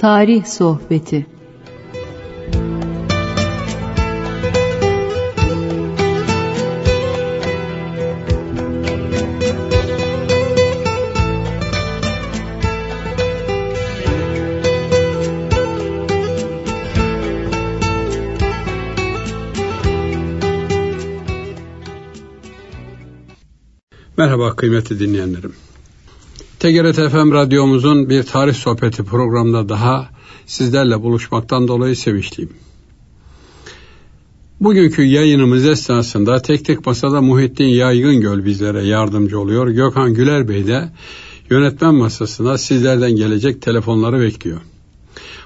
[0.00, 1.26] Tarih Sohbeti
[24.16, 25.69] Merhaba kıymetli dinleyenlerim.
[26.60, 30.08] TGRT FM radyomuzun bir tarih sohbeti programında daha
[30.46, 32.52] sizlerle buluşmaktan dolayı sevinçliyim.
[34.60, 39.68] Bugünkü yayınımız esnasında tek tek masada Muhittin Yaygıngöl bizlere yardımcı oluyor.
[39.68, 40.88] Gökhan Güler Bey de
[41.50, 44.60] yönetmen masasına sizlerden gelecek telefonları bekliyor.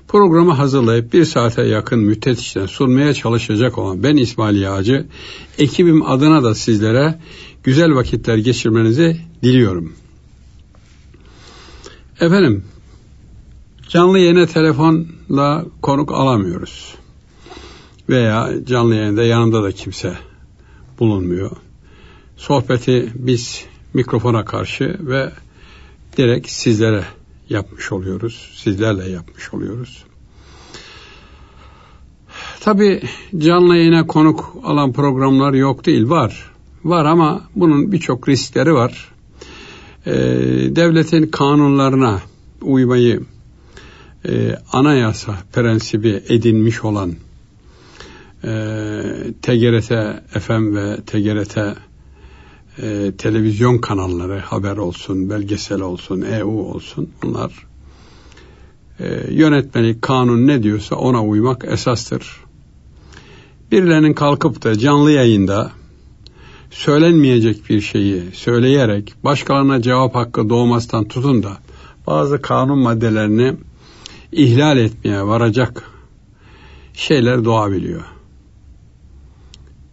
[0.08, 5.06] Programı hazırlayıp bir saate yakın müddet içinde sunmaya çalışacak olan ben İsmail Yağcı,
[5.58, 7.18] ekibim adına da sizlere
[7.62, 9.92] güzel vakitler geçirmenizi diliyorum.
[12.24, 12.64] Efendim,
[13.88, 16.94] canlı yayına telefonla konuk alamıyoruz.
[18.08, 20.18] Veya canlı yayında yanımda da kimse
[21.00, 21.50] bulunmuyor.
[22.36, 25.32] Sohbeti biz mikrofona karşı ve
[26.16, 27.04] direkt sizlere
[27.48, 28.50] yapmış oluyoruz.
[28.54, 30.04] Sizlerle yapmış oluyoruz.
[32.60, 33.02] Tabi
[33.38, 36.50] canlı yayına konuk alan programlar yok değil var.
[36.84, 39.13] Var ama bunun birçok riskleri var.
[40.06, 40.12] Ee,
[40.76, 42.20] devletin kanunlarına
[42.62, 43.20] uymayı
[44.28, 47.12] e, anayasa prensibi edinmiş olan
[48.44, 48.48] e,
[49.42, 49.88] TGRT
[50.40, 51.58] FM ve TGRT
[52.78, 57.66] e, televizyon kanalları haber olsun, belgesel olsun, EU olsun bunlar
[59.00, 62.44] e, yönetmelik kanun ne diyorsa ona uymak esastır.
[63.72, 65.72] Birilerinin kalkıp da canlı yayında
[66.74, 71.58] söylenmeyecek bir şeyi söyleyerek başkalarına cevap hakkı doğmasından tutun da
[72.06, 73.54] bazı kanun maddelerini
[74.32, 75.90] ihlal etmeye varacak
[76.94, 78.04] şeyler doğabiliyor.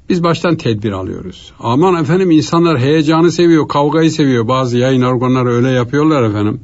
[0.09, 1.53] Biz baştan tedbir alıyoruz.
[1.59, 4.47] Aman efendim insanlar heyecanı seviyor, kavgayı seviyor.
[4.47, 6.61] Bazı yayın organları öyle yapıyorlar efendim.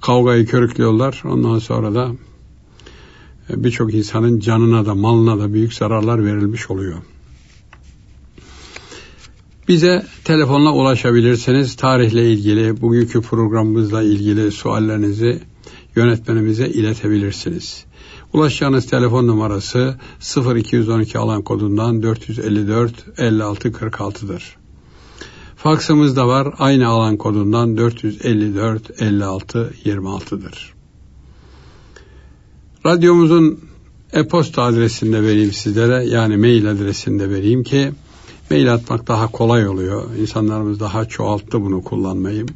[0.00, 1.22] Kavgayı körüklüyorlar.
[1.24, 2.12] Ondan sonra da
[3.48, 6.98] birçok insanın canına da malına da büyük zararlar verilmiş oluyor.
[9.68, 11.76] Bize telefonla ulaşabilirsiniz.
[11.76, 15.42] Tarihle ilgili, bugünkü programımızla ilgili suallerinizi
[15.96, 17.84] yönetmenimize iletebilirsiniz.
[18.32, 19.96] Ulaşacağınız telefon numarası
[20.56, 24.56] 0212 alan kodundan 454 56 46'dır.
[25.56, 30.74] Faksımız da var aynı alan kodundan 454 56 26'dır.
[32.86, 33.60] Radyomuzun
[34.12, 37.92] e-posta adresini de vereyim sizlere yani mail adresini de vereyim ki
[38.50, 40.14] mail atmak daha kolay oluyor.
[40.14, 42.46] İnsanlarımız daha çoğalttı bunu kullanmayı.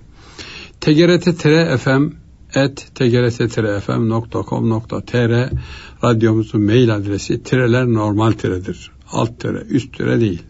[0.80, 2.12] tgrt-fm
[2.54, 5.50] et tgrt-fm.com.tr
[6.04, 8.90] radyomuzun mail adresi tireler normal tiredir.
[9.12, 10.42] Alt tire, üst tire değil.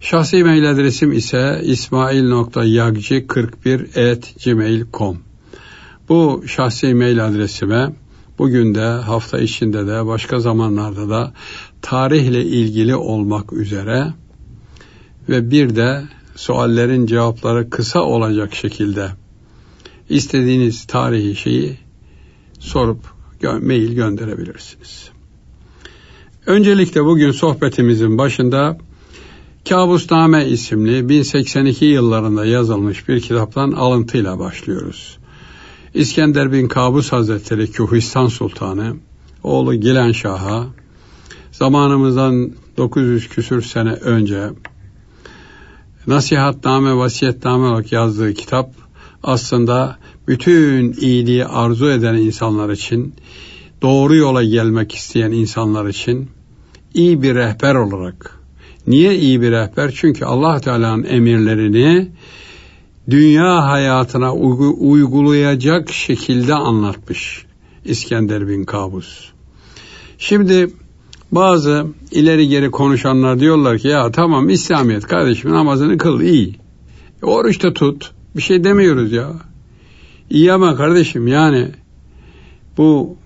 [0.00, 5.18] Şahsi mail adresim ise ismail.yagci41 et gmail.com
[6.08, 7.92] Bu şahsi mail adresime
[8.38, 11.32] bugün de hafta içinde de başka zamanlarda da
[11.82, 14.14] tarihle ilgili olmak üzere
[15.28, 16.02] ve bir de
[16.36, 19.10] suallerin cevapları kısa olacak şekilde
[20.08, 21.78] istediğiniz tarihi şeyi
[22.58, 22.98] sorup
[23.42, 25.10] mail gönderebilirsiniz.
[26.46, 28.78] Öncelikle bugün sohbetimizin başında
[29.68, 35.18] Kabusname isimli 1082 yıllarında yazılmış bir kitaptan alıntıyla başlıyoruz.
[35.94, 38.96] İskender bin Kabus Hazretleri Kühistan Sultanı,
[39.42, 40.66] oğlu Gilen Şah'a
[41.52, 44.50] zamanımızdan 900 küsür sene önce
[46.06, 48.70] nasihatname, vasiyetname olarak yazdığı kitap
[49.22, 49.96] aslında
[50.28, 53.14] bütün iyiliği arzu eden insanlar için,
[53.82, 56.28] doğru yola gelmek isteyen insanlar için
[56.94, 58.38] iyi bir rehber olarak.
[58.86, 59.92] Niye iyi bir rehber?
[59.94, 62.08] Çünkü Allah Teala'nın emirlerini
[63.10, 67.46] dünya hayatına uygulayacak şekilde anlatmış
[67.84, 69.30] İskender bin Kabus.
[70.18, 70.70] Şimdi
[71.32, 76.56] bazı ileri geri konuşanlar diyorlar ki ya tamam İslamiyet kardeşim namazını kıl iyi.
[77.22, 78.10] E, oruç da tut.
[78.36, 79.32] Bir şey demiyoruz ya.
[80.30, 81.68] İyi ama kardeşim yani
[82.76, 83.16] bu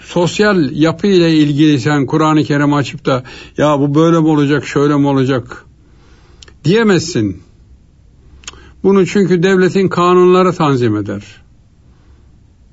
[0.00, 3.24] sosyal yapı ile ilgili sen Kur'an-ı Kerim açıp da
[3.56, 5.64] ya bu böyle mi olacak şöyle mi olacak
[6.64, 7.42] diyemezsin.
[8.82, 11.22] Bunu çünkü devletin kanunları tanzim eder.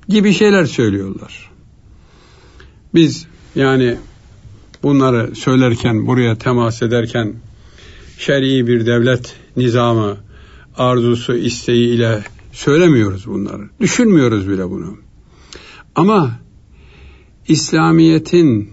[0.08, 1.50] Gibi şeyler söylüyorlar.
[2.94, 3.96] Biz yani
[4.82, 7.34] bunları söylerken, buraya temas ederken
[8.18, 10.16] şer'i bir devlet nizamı,
[10.76, 12.22] arzusu, isteği ile
[12.52, 13.62] söylemiyoruz bunları.
[13.80, 14.96] Düşünmüyoruz bile bunu.
[15.94, 16.38] Ama
[17.48, 18.70] İslamiyet'in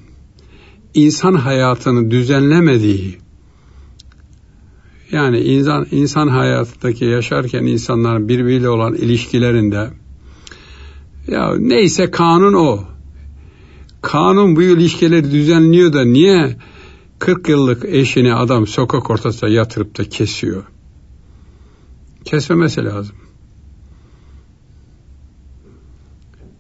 [0.94, 3.18] insan hayatını düzenlemediği
[5.12, 9.90] yani insan insan hayatındaki yaşarken insanların birbiriyle olan ilişkilerinde
[11.28, 12.84] ya neyse kanun o.
[14.06, 16.58] Kanun bu ilişkileri düzenliyor da niye
[17.20, 20.64] 40 yıllık eşini adam sokak ortasında yatırıp da kesiyor?
[22.26, 23.16] Kesmemesi lazım.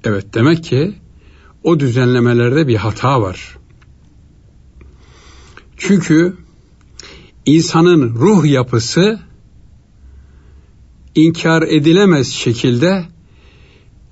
[0.03, 0.95] Evet demek ki
[1.63, 3.57] o düzenlemelerde bir hata var.
[5.77, 6.37] Çünkü
[7.45, 9.19] insanın ruh yapısı
[11.15, 13.05] inkar edilemez şekilde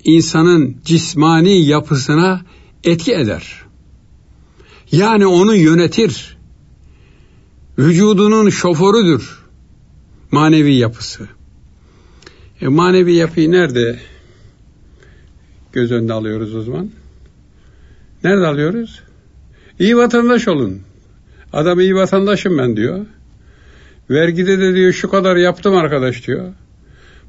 [0.03, 2.41] insanın cismani yapısına
[2.83, 3.61] etki eder.
[4.91, 6.37] Yani onu yönetir.
[7.77, 9.43] Vücudunun şoförüdür
[10.31, 11.27] manevi yapısı.
[12.61, 13.99] E, manevi yapıyı nerede
[15.73, 16.89] göz önüne alıyoruz o zaman?
[18.23, 19.03] Nerede alıyoruz?
[19.79, 20.81] İyi vatandaş olun.
[21.53, 23.05] Adam iyi vatandaşım ben diyor.
[24.09, 26.53] Vergide de diyor şu kadar yaptım arkadaş diyor.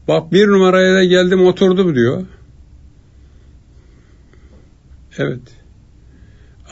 [0.08, 2.22] Bak bir numaraya da geldim oturdum diyor.
[5.18, 5.40] Evet.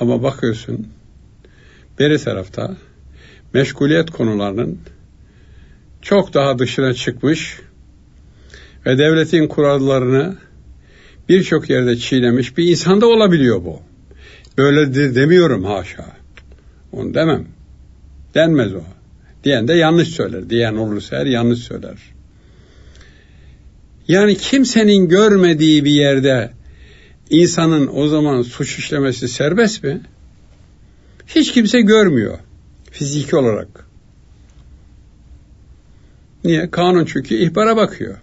[0.00, 0.89] Ama bakıyorsun
[1.99, 2.77] beri tarafta
[3.55, 4.79] meşguliyet konularının
[6.03, 7.61] çok daha dışına çıkmış
[8.87, 10.37] ve devletin kurallarını
[11.29, 13.81] birçok yerde çiğnemiş bir insanda olabiliyor bu.
[14.59, 16.06] Böyle de demiyorum haşa.
[16.93, 17.47] Onu demem.
[18.35, 18.83] Denmez o.
[19.44, 20.50] Diyen de yanlış söyler.
[20.50, 21.99] Diyen olursa her yanlış söyler.
[24.09, 26.50] Yani kimsenin görmediği bir yerde
[27.32, 30.00] insanın o zaman suç işlemesi serbest mi?
[31.26, 32.38] Hiç kimse görmüyor
[32.90, 33.87] fiziki olarak.
[36.44, 36.70] Niye?
[36.70, 38.17] Kanun çünkü ihbara bakıyor.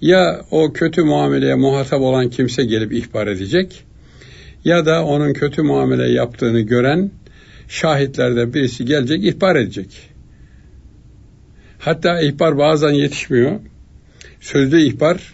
[0.00, 3.84] Ya o kötü muameleye muhatap olan kimse gelip ihbar edecek
[4.64, 7.10] ya da onun kötü muamele yaptığını gören
[7.68, 10.10] şahitlerden birisi gelecek ihbar edecek.
[11.78, 13.60] Hatta ihbar bazen yetişmiyor.
[14.40, 15.33] Sözlü ihbar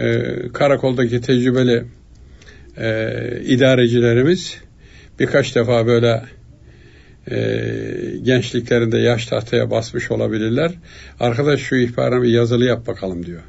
[0.00, 1.84] e, karakoldaki tecrübeli
[2.76, 4.56] e, idarecilerimiz
[5.18, 6.22] birkaç defa böyle
[7.30, 7.38] e,
[8.22, 10.72] gençliklerinde yaş tahtaya basmış olabilirler.
[11.20, 13.42] Arkadaş şu ihbarı bir yazılı yap bakalım diyor.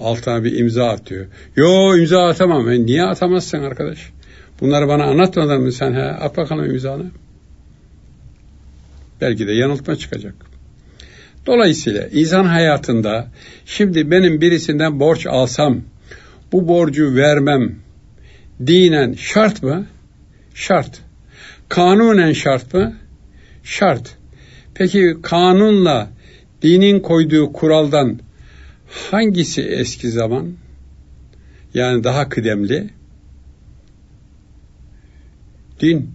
[0.00, 1.26] Altına bir imza at diyor.
[1.56, 2.70] Yo imza atamam.
[2.70, 4.10] E, niye atamazsın arkadaş?
[4.60, 5.92] Bunları bana anlatmadın mı sen?
[5.92, 6.02] He?
[6.02, 7.10] At bakalım imzanı.
[9.20, 10.34] Belki de yanıltma çıkacak.
[11.46, 13.28] Dolayısıyla insan hayatında
[13.66, 15.80] şimdi benim birisinden borç alsam
[16.52, 17.76] bu borcu vermem
[18.66, 19.86] dinen şart mı?
[20.54, 21.00] Şart.
[21.68, 22.96] Kanunen şart mı?
[23.62, 24.16] Şart.
[24.74, 26.10] Peki kanunla
[26.62, 28.18] dinin koyduğu kuraldan
[29.10, 30.52] hangisi eski zaman?
[31.74, 32.90] Yani daha kıdemli?
[35.80, 36.10] Din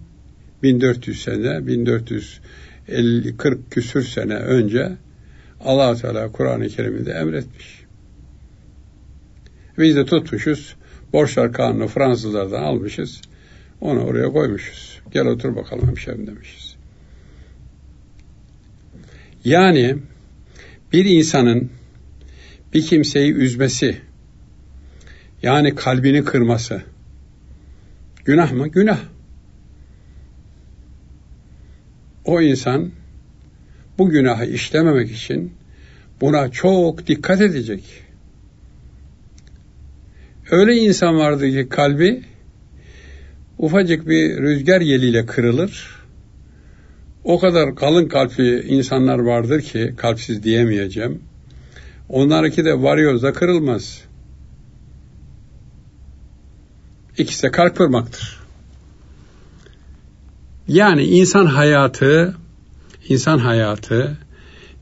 [0.62, 4.92] 1400 sene, 1450 40 küsür sene önce
[5.60, 7.84] allah Teala Kur'an-ı Kerim'inde emretmiş.
[9.78, 10.76] Biz de tutmuşuz,
[11.12, 13.20] borçlar kanunu Fransızlardan almışız,
[13.80, 15.00] onu oraya koymuşuz.
[15.12, 16.76] Gel otur bakalım hemşerim demişiz.
[19.44, 19.96] Yani
[20.92, 21.70] bir insanın
[22.74, 24.00] bir kimseyi üzmesi,
[25.42, 26.82] yani kalbini kırması,
[28.24, 28.68] günah mı?
[28.68, 29.00] Günah.
[32.24, 32.90] O insan
[34.00, 35.52] bu günahı işlememek için
[36.20, 37.84] buna çok dikkat edecek.
[40.50, 42.22] Öyle insan vardı ki kalbi
[43.58, 46.00] ufacık bir rüzgar yeliyle kırılır.
[47.24, 51.22] O kadar kalın kalpli insanlar vardır ki kalpsiz diyemeyeceğim.
[52.08, 54.04] Onlarınki de varyoz kırılmaz.
[57.18, 58.40] İkisi de kalp kırmaktır.
[60.68, 62.39] Yani insan hayatı,
[63.10, 64.18] insan hayatı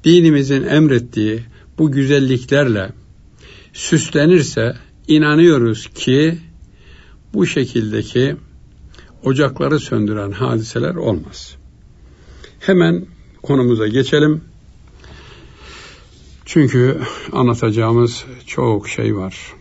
[0.04, 1.42] dinimizin emrettiği
[1.78, 2.92] bu güzelliklerle
[3.73, 4.76] süslenirse
[5.08, 6.38] inanıyoruz ki
[7.35, 8.37] bu şekildeki
[9.25, 11.56] ocakları söndüren hadiseler olmaz.
[12.61, 13.06] Hemen
[13.42, 14.44] konumuza geçelim.
[16.44, 17.00] Çünkü
[17.32, 19.54] anlatacağımız çok şey var.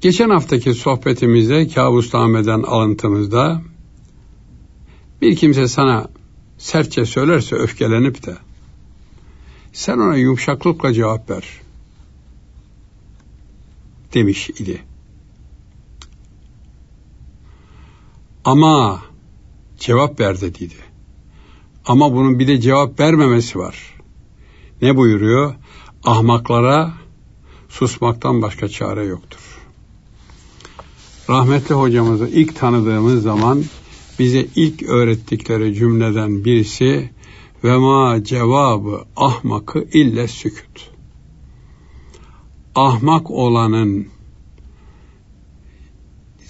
[0.00, 3.62] Geçen haftaki sohbetimizde kabusnameden alıntımızda
[5.22, 6.08] bir kimse sana
[6.58, 8.36] sertçe söylerse öfkelenip de
[9.72, 11.44] sen ona yumuşaklıkla cevap ver
[14.14, 14.82] demiş idi.
[18.44, 19.02] Ama
[19.78, 20.74] cevap ver dediydi.
[21.86, 23.94] Ama bunun bir de cevap vermemesi var.
[24.82, 25.54] Ne buyuruyor?
[26.04, 26.92] Ahmaklara
[27.68, 29.40] susmaktan başka çare yoktur.
[31.30, 33.64] Rahmetli hocamızı ilk tanıdığımız zaman
[34.18, 37.10] bize ilk öğrettikleri cümleden birisi
[37.64, 40.90] ve ma cevabı ahmakı ille sükut.
[42.74, 44.08] Ahmak olanın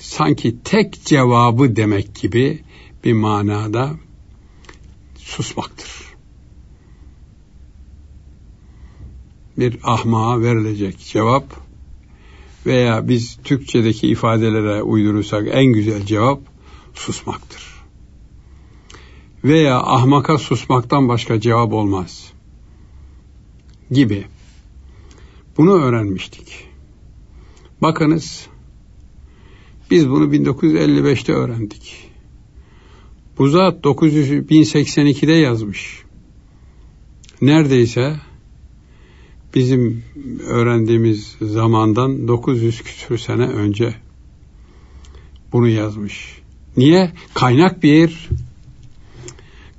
[0.01, 2.65] sanki tek cevabı demek gibi
[3.05, 3.91] bir manada
[5.17, 6.09] susmaktır.
[9.59, 11.45] Bir ahmağa verilecek cevap
[12.67, 16.41] veya biz Türkçedeki ifadelere uydurursak en güzel cevap
[16.99, 17.63] susmaktır.
[19.45, 22.33] Veya ahmaka susmaktan başka cevap olmaz
[23.91, 24.25] gibi.
[25.57, 26.69] Bunu öğrenmiştik.
[27.83, 28.47] Bakınız
[29.91, 32.11] biz bunu 1955'te öğrendik.
[33.39, 36.03] Bu zat 1082'de yazmış.
[37.41, 38.17] Neredeyse
[39.55, 40.05] bizim
[40.47, 43.95] öğrendiğimiz zamandan 900 küsur sene önce
[45.53, 46.38] bunu yazmış.
[46.77, 47.13] Niye?
[47.35, 48.29] Kaynak bir.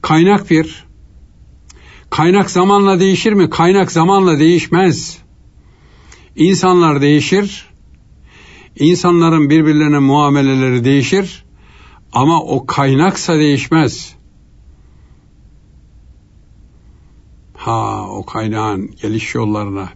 [0.01, 0.86] Kaynak bir.
[2.10, 3.50] Kaynak zamanla değişir mi?
[3.50, 5.17] Kaynak zamanla değişmez.
[6.36, 7.69] İnsanlar değişir.
[8.75, 11.46] İnsanların birbirlerine muameleleri değişir.
[12.13, 14.15] Ama o kaynaksa değişmez.
[17.53, 19.89] Ha o kaynağın geliş yollarına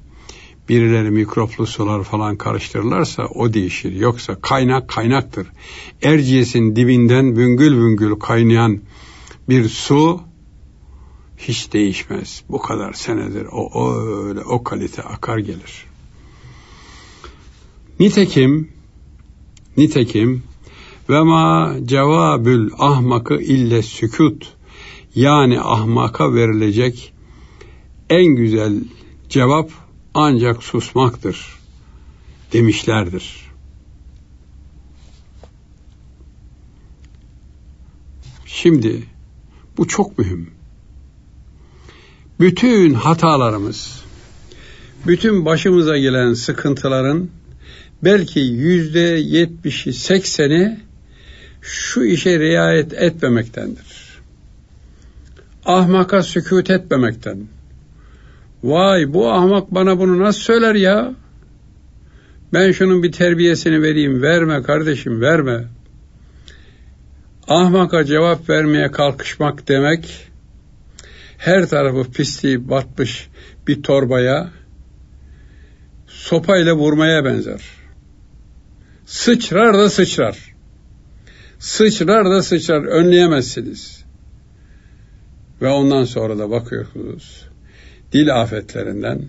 [0.69, 3.95] birileri mikroplu sular falan karıştırırlarsa o değişir.
[3.95, 5.47] Yoksa kaynak kaynaktır.
[6.01, 8.81] Erciyes'in dibinden büngül büngül kaynayan
[9.49, 10.21] bir su
[11.37, 12.43] hiç değişmez.
[12.49, 13.93] Bu kadar senedir o,
[14.27, 15.85] öyle o kalite akar gelir.
[17.99, 18.69] Nitekim
[19.77, 20.43] nitekim
[21.09, 24.53] ve ma cevabül ahmakı ille sükut
[25.15, 27.13] yani ahmaka verilecek
[28.09, 28.83] en güzel
[29.29, 29.71] cevap
[30.13, 31.59] ancak susmaktır
[32.53, 33.53] demişlerdir.
[38.45, 39.03] Şimdi
[39.77, 40.51] bu çok mühim.
[42.39, 44.03] Bütün hatalarımız,
[45.07, 47.29] bütün başımıza gelen sıkıntıların
[48.03, 50.79] belki yüzde yetmişi, sekseni
[51.61, 54.19] şu işe riayet etmemektendir.
[55.65, 57.47] Ahmaka sükut etmemekten.
[58.63, 61.13] Vay bu ahmak bana bunu nasıl söyler ya?
[62.53, 64.21] Ben şunun bir terbiyesini vereyim.
[64.21, 65.65] Verme kardeşim verme.
[67.47, 70.29] Ahmaka cevap vermeye kalkışmak demek
[71.37, 73.29] her tarafı pisliği batmış
[73.67, 74.51] bir torbaya
[76.07, 77.61] sopayla vurmaya benzer.
[79.05, 80.53] Sıçrar da sıçrar.
[81.59, 84.03] Sıçrar da sıçrar önleyemezsiniz.
[85.61, 87.52] Ve ondan sonra da bakıyorsunuz
[88.13, 89.21] dil afetlerinden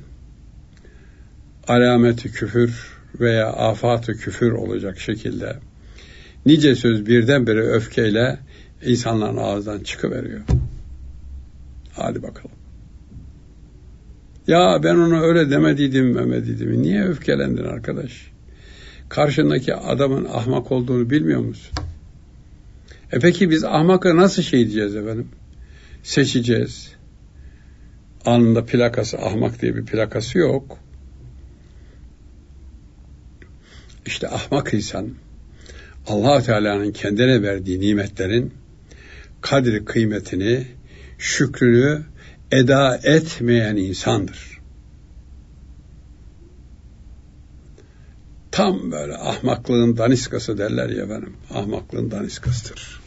[1.69, 5.57] alameti küfür veya afatı küfür olacak şekilde
[6.47, 8.39] nice söz birdenbire öfkeyle
[8.85, 10.41] insanların ağzından çıkıveriyor.
[11.93, 12.57] Hadi bakalım.
[14.47, 16.83] Ya ben onu öyle demediydim memediydim.
[16.83, 18.31] Niye öfkelendin arkadaş?
[19.09, 21.73] Karşındaki adamın ahmak olduğunu bilmiyor musun?
[23.13, 25.29] E peki biz ahmakı nasıl şey diyeceğiz efendim?
[26.03, 26.94] Seçeceğiz.
[28.25, 30.79] Anında plakası ahmak diye bir plakası yok.
[34.07, 35.11] İşte ahmak insan
[36.07, 38.55] allah Teala'nın kendine verdiği nimetlerin
[39.41, 40.67] kadri kıymetini,
[41.19, 42.03] şükrünü
[42.51, 44.59] eda etmeyen insandır.
[48.51, 51.37] Tam böyle ahmaklığın daniskası derler ya benim.
[51.51, 53.04] Ahmaklığın daniskasıdır.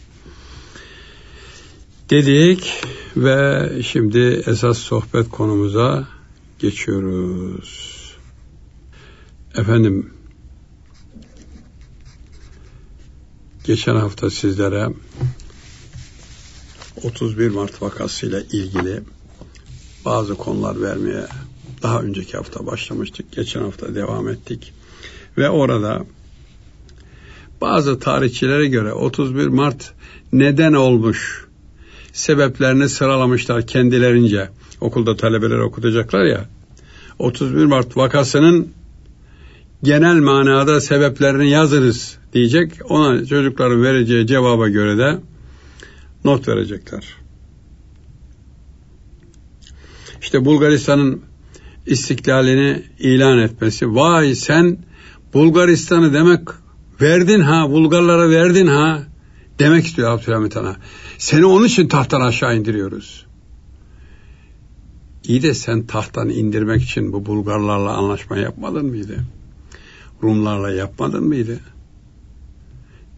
[2.10, 2.84] Dedik
[3.18, 6.08] ve şimdi esas sohbet konumuza
[6.60, 7.98] geçiyoruz.
[9.56, 10.14] Efendim
[13.64, 14.90] geçen hafta sizlere
[17.04, 19.02] 31 Mart vakasıyla ilgili
[20.06, 21.26] bazı konular vermeye
[21.84, 23.32] daha önceki hafta başlamıştık.
[23.32, 24.74] Geçen hafta devam ettik.
[25.38, 26.06] Ve orada
[27.62, 29.94] bazı tarihçilere göre 31 Mart
[30.34, 31.47] neden olmuş
[32.18, 34.50] sebeplerini sıralamışlar kendilerince.
[34.82, 36.46] Okulda talebeler okutacaklar ya.
[37.20, 38.70] 31 Mart vakasının
[39.84, 42.72] genel manada sebeplerini yazırız diyecek.
[42.90, 45.20] Ona çocukların vereceği cevaba göre de
[46.24, 47.04] not verecekler.
[50.22, 51.22] İşte Bulgaristan'ın
[51.86, 53.96] istiklalini ilan etmesi.
[53.96, 54.78] Vay sen
[55.34, 56.42] Bulgaristan'ı demek
[57.02, 59.04] verdin ha, Bulgarlara verdin ha
[59.60, 60.76] demek istiyor Abdülhamit Han'a.
[61.18, 63.26] Seni onun için tahttan aşağı indiriyoruz.
[65.24, 69.18] İyi de sen tahttan indirmek için bu Bulgarlarla anlaşma yapmadın mıydı?
[70.24, 71.60] Rumlarla yapmadın mıydı?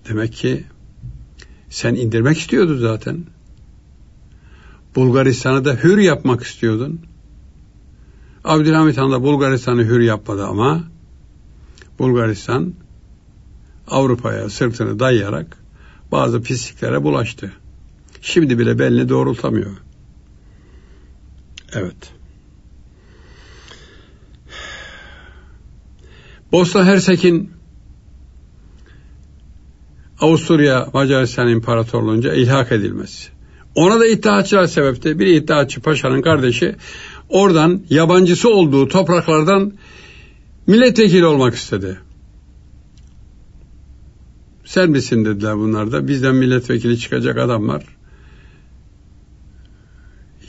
[0.10, 0.64] Demek ki
[1.70, 3.26] sen indirmek istiyordun zaten.
[4.96, 7.00] Bulgaristan'ı da hür yapmak istiyordun.
[8.44, 10.84] Abdülhamit Han da Bulgaristan'ı hür yapmadı ama
[12.00, 12.74] Bulgaristan
[13.88, 15.58] Avrupa'ya sırtını dayayarak
[16.12, 17.54] bazı pisliklere bulaştı.
[18.22, 19.78] Şimdi bile belini doğrultamıyor.
[21.74, 22.14] Evet.
[26.52, 27.52] Bosna Hersek'in
[30.20, 33.30] Avusturya Macaristan İmparatorluğunca ilhak edilmesi.
[33.76, 35.20] Ona da iddiaçılar sebepti.
[35.20, 36.76] Bir iddiaçı paşanın kardeşi
[37.30, 39.74] oradan yabancısı olduğu topraklardan
[40.68, 42.00] milletvekili olmak istedi.
[44.66, 46.08] Sen misin dediler bunlar da.
[46.08, 47.99] Bizden milletvekili çıkacak adamlar.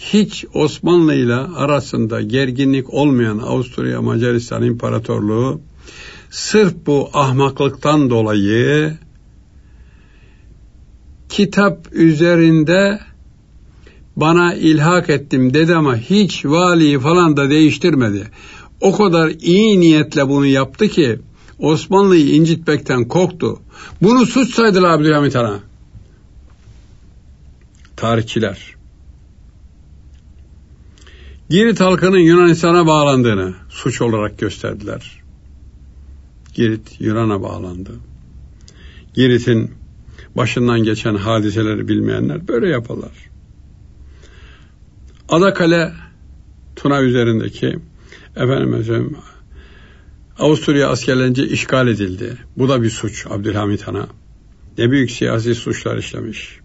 [0.00, 5.60] Hiç Osmanlı ile arasında gerginlik olmayan Avusturya Macaristan İmparatorluğu
[6.30, 8.98] sırf bu ahmaklıktan dolayı
[11.28, 13.00] kitap üzerinde
[14.16, 18.28] bana ilhak ettim dedi ama hiç valiyi falan da değiştirmedi.
[18.80, 21.18] O kadar iyi niyetle bunu yaptı ki
[21.58, 23.60] Osmanlı'yı incitmekten korktu.
[24.02, 25.60] Bunu suç saydılar Abdülhamit Han'a.
[27.96, 28.79] Tarihçiler.
[31.50, 35.22] Girit halkının Yunanistan'a bağlandığını suç olarak gösterdiler.
[36.54, 37.90] Girit Yunan'a bağlandı.
[39.14, 39.70] Girit'in
[40.36, 43.30] başından geçen hadiseleri bilmeyenler böyle yaparlar.
[45.28, 45.92] Adakale
[46.76, 47.78] Tuna üzerindeki
[48.36, 49.16] efendim
[50.38, 52.36] Avusturya askerlerince işgal edildi.
[52.56, 54.08] Bu da bir suç Abdülhamit Han'a.
[54.78, 56.59] Ne büyük siyasi suçlar işlemiş.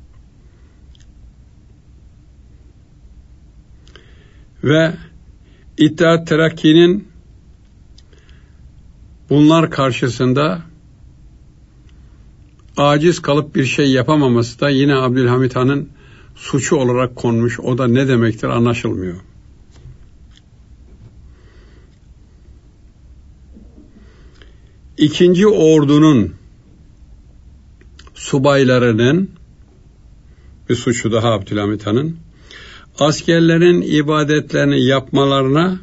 [4.65, 4.93] Ve
[5.77, 7.07] İttihat Terakki'nin
[9.29, 10.61] bunlar karşısında
[12.77, 15.89] aciz kalıp bir şey yapamaması da yine Abdülhamit Han'ın
[16.35, 17.59] suçu olarak konmuş.
[17.59, 19.15] O da ne demektir anlaşılmıyor.
[24.97, 26.33] İkinci ordunun
[28.13, 29.31] subaylarının
[30.69, 32.24] bir suçu daha Abdülhamit Han'ın
[32.99, 35.79] askerlerin ibadetlerini yapmalarına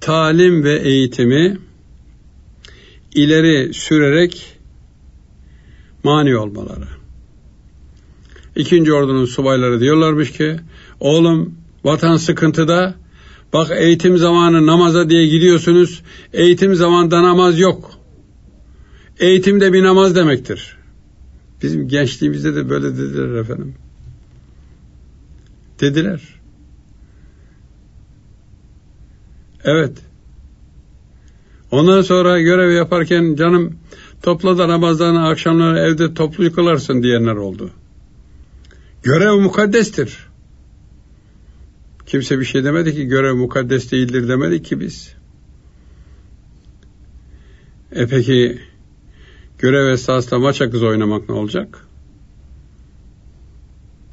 [0.00, 1.58] talim ve eğitimi
[3.14, 4.58] ileri sürerek
[6.04, 6.88] mani olmaları.
[8.56, 10.56] İkinci ordunun subayları diyorlarmış ki
[11.00, 12.94] oğlum vatan sıkıntıda
[13.52, 17.90] bak eğitim zamanı namaza diye gidiyorsunuz eğitim zamanında namaz yok.
[19.20, 20.76] Eğitim de bir namaz demektir.
[21.62, 23.74] Bizim gençliğimizde de böyle dediler efendim.
[25.80, 26.20] Dediler.
[29.64, 29.98] Evet.
[31.70, 33.78] Ondan sonra görev yaparken canım
[34.22, 37.70] topla da namazlarını akşamları evde toplu kılarsın diyenler oldu.
[39.02, 40.28] Görev mukaddestir.
[42.06, 45.14] Kimse bir şey demedi ki görev mukaddes değildir demedi ki biz.
[47.92, 48.58] E peki
[49.58, 51.87] görev esasında maça kız oynamak ne olacak?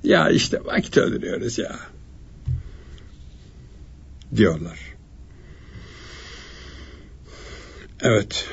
[0.05, 1.79] Ya işte vakit öldürüyoruz ya.
[4.35, 4.79] Diyorlar.
[8.01, 8.47] Evet.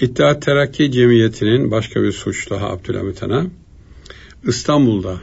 [0.00, 3.46] İttihat Terakki Cemiyeti'nin başka bir suçlu Abdülhamit Han'a
[4.44, 5.20] İstanbul'da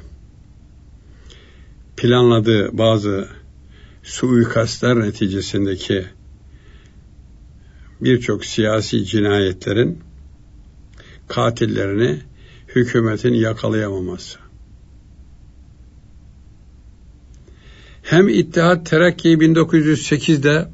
[1.97, 3.29] planladığı bazı
[4.03, 6.05] suikastler neticesindeki
[8.01, 9.99] birçok siyasi cinayetlerin
[11.27, 12.28] katillerini
[12.75, 14.39] hükümetin yakalayamaması.
[18.01, 20.67] Hem İttihat Terakki 1908'de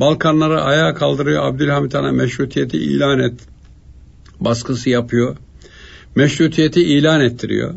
[0.00, 1.44] Balkanları ayağa kaldırıyor.
[1.44, 3.40] Abdülhamit Han'a meşrutiyeti ilan et.
[4.40, 5.36] Baskısı yapıyor.
[6.14, 7.74] Meşrutiyeti ilan ettiriyor.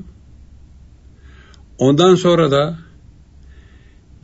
[1.77, 2.79] Ondan sonra da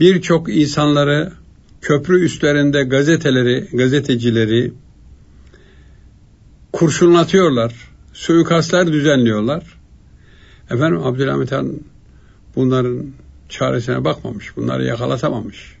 [0.00, 1.32] birçok insanları
[1.80, 4.72] köprü üstlerinde gazeteleri, gazetecileri
[6.72, 7.93] kurşunlatıyorlar.
[8.14, 9.78] Suikastlar düzenliyorlar.
[10.70, 11.80] Efendim Abdülhamit Han
[12.56, 13.06] bunların
[13.48, 14.56] çaresine bakmamış.
[14.56, 15.76] Bunları yakalatamamış.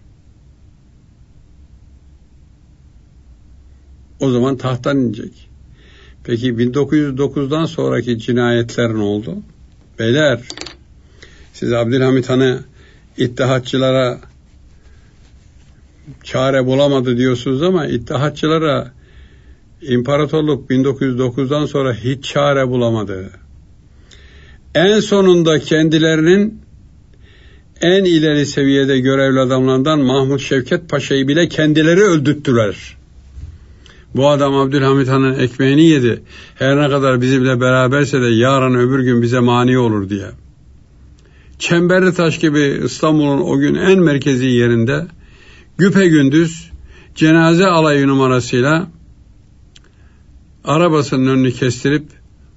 [4.20, 5.48] O zaman tahttan inecek.
[6.24, 9.36] Peki 1909'dan sonraki cinayetler ne oldu?
[9.98, 10.40] Beyler,
[11.52, 12.64] siz Abdülhamit Han'ı
[13.16, 14.20] ittihatçılara
[16.22, 18.93] çare bulamadı diyorsunuz ama ittihatçılara
[19.88, 23.30] imparatorluk 1909'dan sonra hiç çare bulamadı.
[24.74, 26.60] En sonunda kendilerinin
[27.80, 32.96] en ileri seviyede görevli adamlardan Mahmut Şevket Paşa'yı bile kendileri öldürttüler.
[34.14, 36.22] Bu adam Abdülhamit Han'ın ekmeğini yedi.
[36.54, 40.26] Her ne kadar bizimle beraberse de yarın öbür gün bize mani olur diye.
[41.58, 45.06] Çemberli taş gibi İstanbul'un o gün en merkezi yerinde
[45.78, 46.70] güpe gündüz
[47.14, 48.86] cenaze alayı numarasıyla
[50.64, 52.06] arabasının önünü kestirip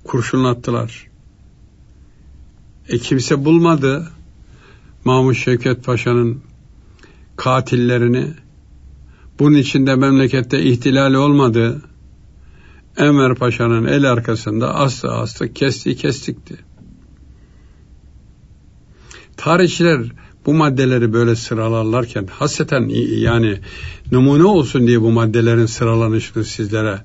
[0.04, 1.08] kurşunlattılar.
[2.90, 4.08] E kimse bulmadı
[5.06, 6.42] Mahmut Şevket Paşa'nın
[7.36, 8.28] katillerini.
[9.40, 11.82] Bunun içinde memlekette ihtilali olmadı.
[12.98, 16.56] Enver Paşa'nın el arkasında aslı aslı kesti kestikti.
[19.38, 20.02] Tarihçiler
[20.46, 22.90] bu maddeleri böyle sıralarlarken hasreten
[23.20, 23.60] yani
[24.12, 27.00] numune olsun diye bu maddelerin sıralanışını sizlere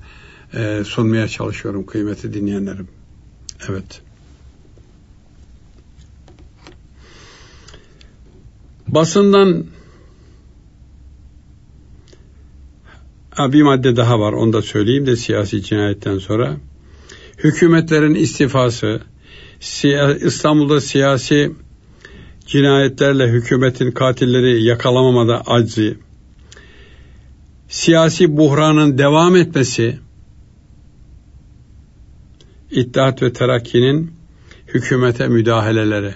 [0.53, 2.87] e, sunmaya çalışıyorum kıymeti dinleyenlerim.
[3.69, 4.01] Evet.
[8.87, 9.65] Basından
[13.39, 16.57] bir madde daha var onu da söyleyeyim de siyasi cinayetten sonra.
[17.37, 19.01] Hükümetlerin istifası,
[20.21, 21.51] İstanbul'da siyasi
[22.47, 25.97] cinayetlerle hükümetin katilleri yakalamamada aczi,
[27.67, 29.99] siyasi buhranın devam etmesi,
[32.73, 34.11] İttihat ve Terakki'nin
[34.67, 36.13] hükümete müdahaleleri.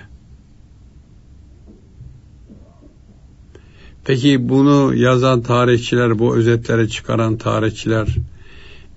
[4.06, 8.08] Peki bunu yazan tarihçiler, bu özetleri çıkaran tarihçiler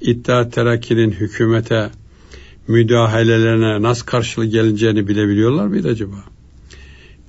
[0.00, 1.90] İttihat Terakki'nin hükümete
[2.68, 6.24] müdahalelerine nasıl karşılık geleceğini bilebiliyorlar mıydı acaba?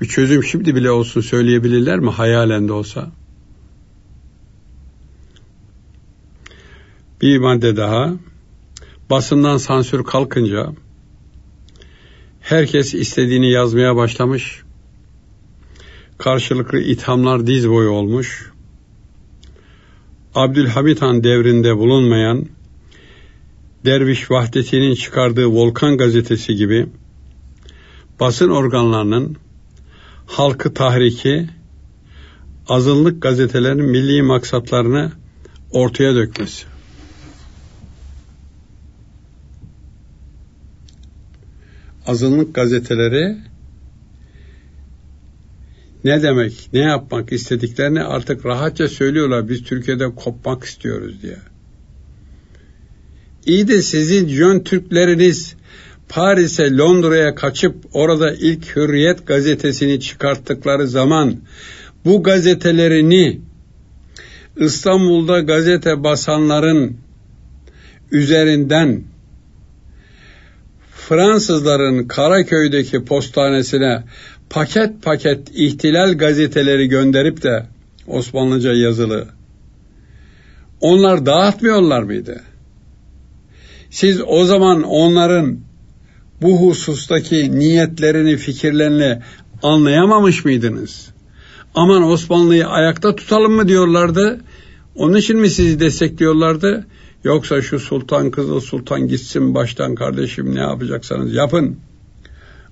[0.02, 3.12] Bir çözüm şimdi bile olsun söyleyebilirler mi hayalen de olsa?
[7.22, 8.14] Bir madde daha.
[9.12, 10.74] Basından sansür kalkınca
[12.42, 14.62] herkes istediğini yazmaya başlamış.
[16.18, 18.52] Karşılıklı ithamlar diz boyu olmuş.
[20.36, 22.46] Abdülhamit Han devrinde bulunmayan
[23.86, 26.88] Derviş Vahdeti'nin çıkardığı Volkan gazetesi gibi
[28.20, 29.38] basın organlarının
[30.28, 31.50] halkı tahriki,
[32.68, 35.12] azınlık gazetelerin milli maksatlarını
[35.72, 36.71] ortaya dökmesi.
[42.12, 43.38] Azınlık gazeteleri
[46.04, 49.50] ne demek, ne yapmak istediklerini artık rahatça söylüyorlar.
[49.50, 51.38] Biz Türkiye'de kopmak istiyoruz diye.
[53.46, 55.56] İyi de sizin Jön Türkleriniz
[56.10, 61.38] Paris'e, Londra'ya kaçıp orada ilk Hürriyet gazetesini çıkarttıkları zaman
[62.06, 63.42] bu gazetelerini
[64.58, 66.98] İstanbul'da gazete basanların
[68.12, 69.04] üzerinden
[71.10, 74.04] Fransızların Karaköy'deki postanesine
[74.50, 77.66] paket paket ihtilal gazeteleri gönderip de
[78.08, 79.28] Osmanlıca yazılı
[80.82, 82.42] onlar dağıtmıyorlar mıydı?
[83.90, 85.60] Siz o zaman onların
[86.42, 89.20] bu husustaki niyetlerini, fikirlerini
[89.64, 91.10] anlayamamış mıydınız?
[91.76, 94.42] Aman Osmanlı'yı ayakta tutalım mı diyorlardı?
[94.96, 96.88] Onun için mi sizi destekliyorlardı?
[97.24, 101.80] Yoksa şu sultan kızıl sultan gitsin baştan kardeşim ne yapacaksanız yapın.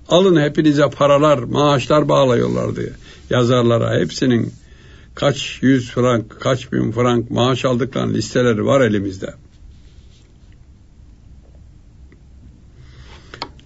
[0.08, 2.96] Alın hepinize paralar, maaşlar bağlıyorlardı
[3.30, 4.00] yazarlara.
[4.00, 4.52] Hepsinin
[5.14, 9.34] kaç yüz frank, kaç bin frank maaş aldıklarının listeleri var elimizde.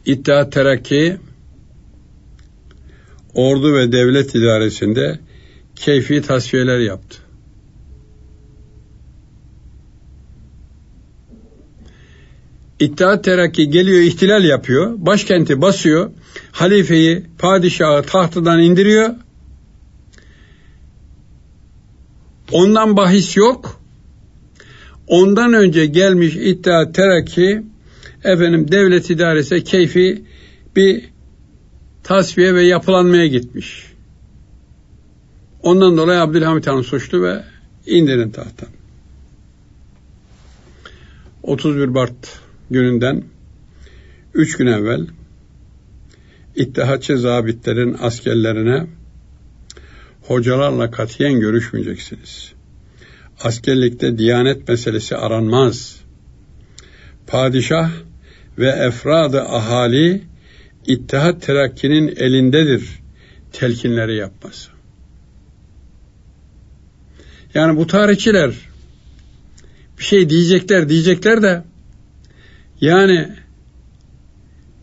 [0.06, 1.16] İttihat Terakki
[3.34, 5.18] ordu ve devlet idaresinde
[5.76, 7.23] keyfi tasfiyeler yaptı.
[12.84, 16.10] İttihat Terakki geliyor ihtilal yapıyor, başkenti basıyor,
[16.52, 19.10] halifeyi, padişahı tahtından indiriyor.
[22.52, 23.80] Ondan bahis yok.
[25.06, 27.62] Ondan önce gelmiş İttihat Terakki
[28.24, 30.24] efendim devlet idaresi keyfi
[30.76, 31.04] bir
[32.02, 33.86] tasfiye ve yapılanmaya gitmiş.
[35.62, 37.44] Ondan dolayı Abdülhamit Han suçlu ve
[37.86, 38.68] indirin tahttan.
[41.42, 43.24] 31 Mart gününden
[44.34, 45.06] 3 gün evvel
[46.56, 48.86] İttihatçı zabitlerin askerlerine
[50.22, 52.52] hocalarla katiyen görüşmeyeceksiniz.
[53.42, 56.00] Askerlikte diyanet meselesi aranmaz.
[57.26, 57.90] Padişah
[58.58, 60.22] ve efradı ahali
[60.86, 62.88] İttihat Terakki'nin elindedir
[63.52, 64.70] telkinleri yapması.
[67.54, 68.54] Yani bu tarihçiler
[69.98, 71.64] bir şey diyecekler diyecekler de
[72.84, 73.28] yani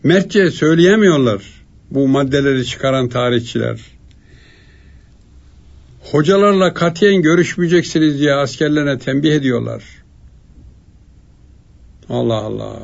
[0.02, 1.42] Mertçe söyleyemiyorlar
[1.90, 3.80] bu maddeleri çıkaran tarihçiler.
[6.00, 9.84] Hocalarla katiyen görüşmeyeceksiniz diye askerlerine tembih ediyorlar.
[12.08, 12.78] Allah Allah.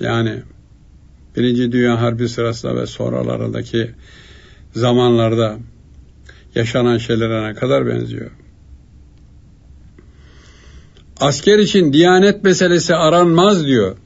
[0.00, 0.42] Yani
[1.36, 3.90] Birinci Dünya Harbi sırasında ve sonralarındaki
[4.74, 5.58] zamanlarda
[6.54, 8.30] yaşanan şeylere ne kadar benziyor.
[11.20, 13.96] Asker için diyanet meselesi aranmaz diyor.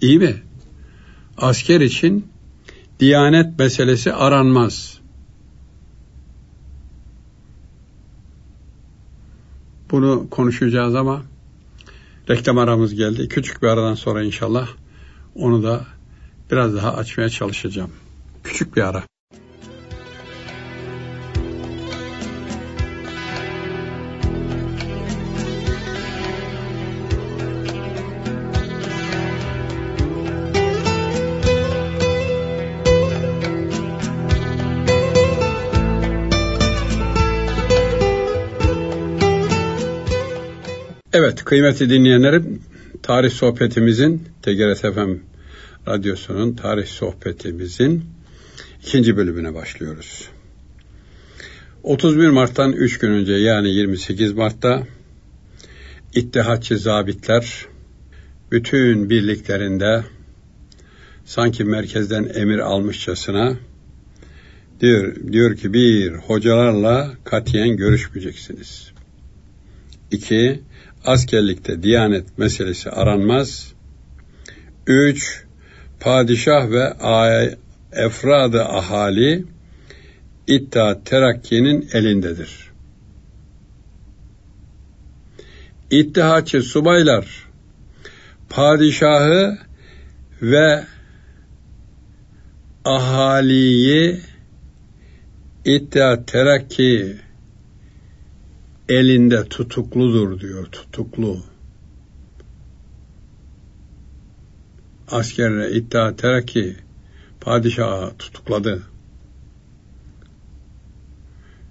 [0.00, 0.42] İyi mi?
[1.38, 2.28] Asker için
[3.00, 4.98] diyanet meselesi aranmaz.
[9.90, 11.22] Bunu konuşacağız ama
[12.30, 13.28] reklam aramız geldi.
[13.28, 14.68] Küçük bir aradan sonra inşallah
[15.34, 15.86] onu da
[16.50, 17.90] biraz daha açmaya çalışacağım.
[18.44, 19.11] Küçük bir ara.
[41.14, 42.62] Evet, kıymetli dinleyenlerim,
[43.02, 45.10] tarih sohbetimizin, TGRT FM
[45.88, 48.04] Radyosu'nun tarih sohbetimizin
[48.82, 50.28] ikinci bölümüne başlıyoruz.
[51.82, 54.86] 31 Mart'tan 3 gün önce yani 28 Mart'ta
[56.14, 57.66] İttihatçı zabitler
[58.52, 60.04] bütün birliklerinde
[61.24, 63.56] sanki merkezden emir almışçasına
[64.80, 68.92] diyor, diyor ki bir hocalarla katiyen görüşmeyeceksiniz.
[70.10, 70.60] İki,
[71.04, 73.72] askerlikte diyanet meselesi aranmaz.
[74.86, 75.44] Üç,
[76.00, 76.92] padişah ve
[77.92, 79.44] efradı ahali
[80.46, 82.70] İttihat Terakki'nin elindedir.
[85.90, 87.46] İttihatçı subaylar
[88.50, 89.58] padişahı
[90.42, 90.84] ve
[92.84, 94.20] ahaliyi
[95.64, 97.16] İttihat Terakki
[98.92, 101.40] elinde tutukludur diyor, tutuklu.
[105.10, 106.76] Askerle İttihat Terakki
[107.40, 108.82] padişahı tutukladı.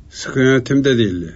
[0.10, 1.34] Sıkı yönetim de değildi.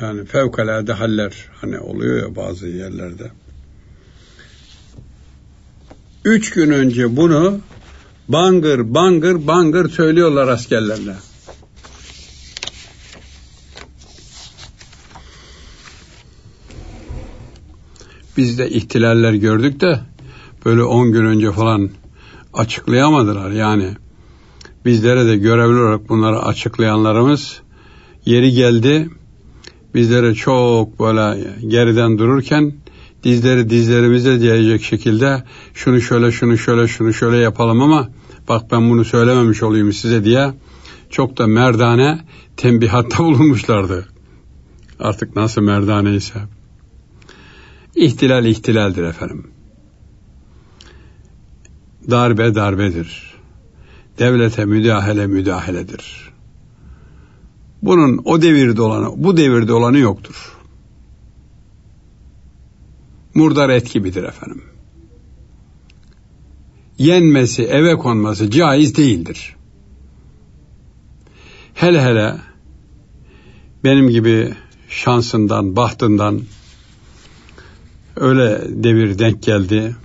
[0.00, 3.30] Yani fevkalade haller hani oluyor ya bazı yerlerde.
[6.24, 7.60] Üç gün önce bunu
[8.28, 11.16] bangır bangır bangır söylüyorlar askerlerine.
[18.40, 20.00] Biz de ihtilaller gördük de
[20.64, 21.90] böyle on gün önce falan
[22.54, 23.88] açıklayamadılar yani.
[24.84, 27.60] Bizlere de görevli olarak bunları açıklayanlarımız
[28.26, 29.10] yeri geldi.
[29.94, 32.72] Bizlere çok böyle geriden dururken
[33.24, 38.08] dizleri dizlerimize diyecek şekilde şunu şöyle şunu şöyle şunu şöyle yapalım ama
[38.48, 40.54] bak ben bunu söylememiş olayım size diye
[41.10, 42.18] çok da merdane
[42.56, 44.08] tembihatta bulunmuşlardı.
[45.00, 46.59] Artık nasıl merdane ise.
[47.94, 49.50] İhtilal ihtilaldir efendim.
[52.10, 53.34] Darbe darbedir.
[54.18, 56.30] Devlete müdahale müdahaledir.
[57.82, 60.56] Bunun o devirde olanı, bu devirde olanı yoktur.
[63.34, 64.62] Murdar et gibidir efendim.
[66.98, 69.56] Yenmesi, eve konması caiz değildir.
[71.74, 72.36] Hele hele
[73.84, 74.54] benim gibi
[74.88, 76.40] şansından, bahtından
[78.20, 79.96] öyle devir denk geldi.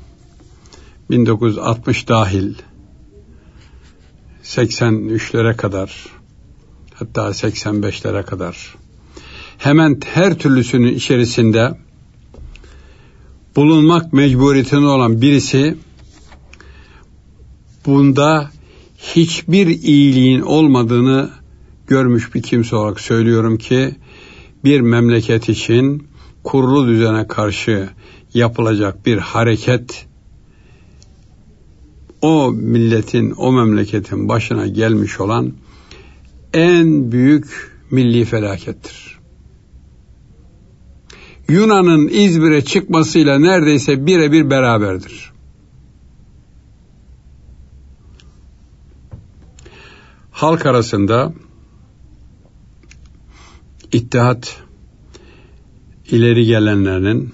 [1.10, 2.54] 1960 dahil
[4.44, 6.06] 83'lere kadar
[6.94, 8.76] hatta 85'lere kadar
[9.58, 11.78] hemen her türlüsünün içerisinde
[13.56, 15.78] bulunmak mecburiyetinde olan birisi
[17.86, 18.52] bunda
[18.98, 21.30] hiçbir iyiliğin olmadığını
[21.88, 23.96] görmüş bir kimse olarak söylüyorum ki
[24.64, 26.08] bir memleket için
[26.46, 27.90] kurulu düzene karşı
[28.34, 30.08] yapılacak bir hareket
[32.22, 35.54] o milletin, o memleketin başına gelmiş olan
[36.54, 39.20] en büyük milli felakettir.
[41.50, 45.32] Yunan'ın İzmir'e çıkmasıyla neredeyse birebir beraberdir.
[50.32, 51.34] Halk arasında
[53.92, 54.65] ittihat
[56.12, 57.34] ileri gelenlerin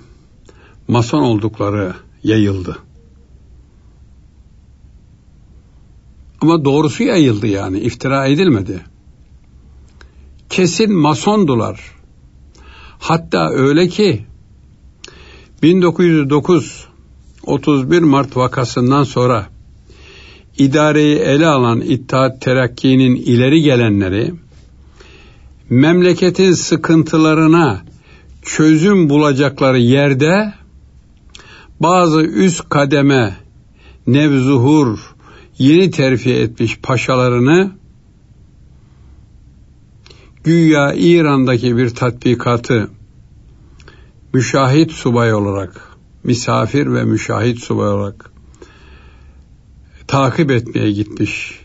[0.87, 2.77] mason oldukları yayıldı.
[6.41, 8.81] Ama doğrusu yayıldı yani iftira edilmedi.
[10.49, 11.91] Kesin masondular.
[12.99, 14.25] Hatta öyle ki
[15.63, 16.87] 1909
[17.43, 19.47] 31 Mart vakasından sonra
[20.57, 24.33] idareyi ele alan İttihat Terakki'nin ileri gelenleri
[25.69, 27.81] memleketin sıkıntılarına
[28.41, 30.53] çözüm bulacakları yerde
[31.79, 33.35] bazı üst kademe
[34.07, 34.99] nevzuhur
[35.57, 37.71] yeni terfi etmiş paşalarını
[40.43, 42.89] güya İran'daki bir tatbikatı
[44.33, 45.91] müşahit subay olarak
[46.23, 48.31] misafir ve müşahit subay olarak
[50.07, 51.59] takip etmeye gitmiş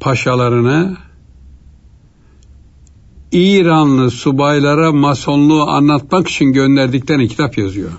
[0.00, 0.96] paşalarını
[3.32, 7.90] İranlı subaylara masonluğu anlatmak için gönderdiklerini kitap yazıyor.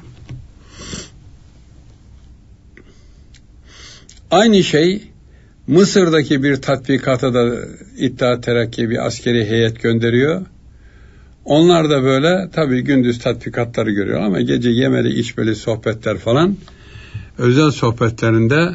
[4.32, 5.02] Aynı şey
[5.68, 7.56] Mısır'daki bir tatbikata da
[7.98, 10.46] İttihat Terakki bir askeri heyet gönderiyor.
[11.46, 16.58] Onlar da böyle tabii gündüz tatbikatları görüyor ama gece yemeli içmeli sohbetler falan.
[17.38, 18.70] Özel sohbetlerinde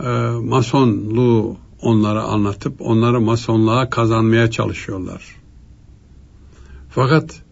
[0.00, 0.08] e,
[0.42, 5.36] masonluğu onlara anlatıp onları masonluğa kazanmaya çalışıyorlar.
[6.90, 7.42] Fakat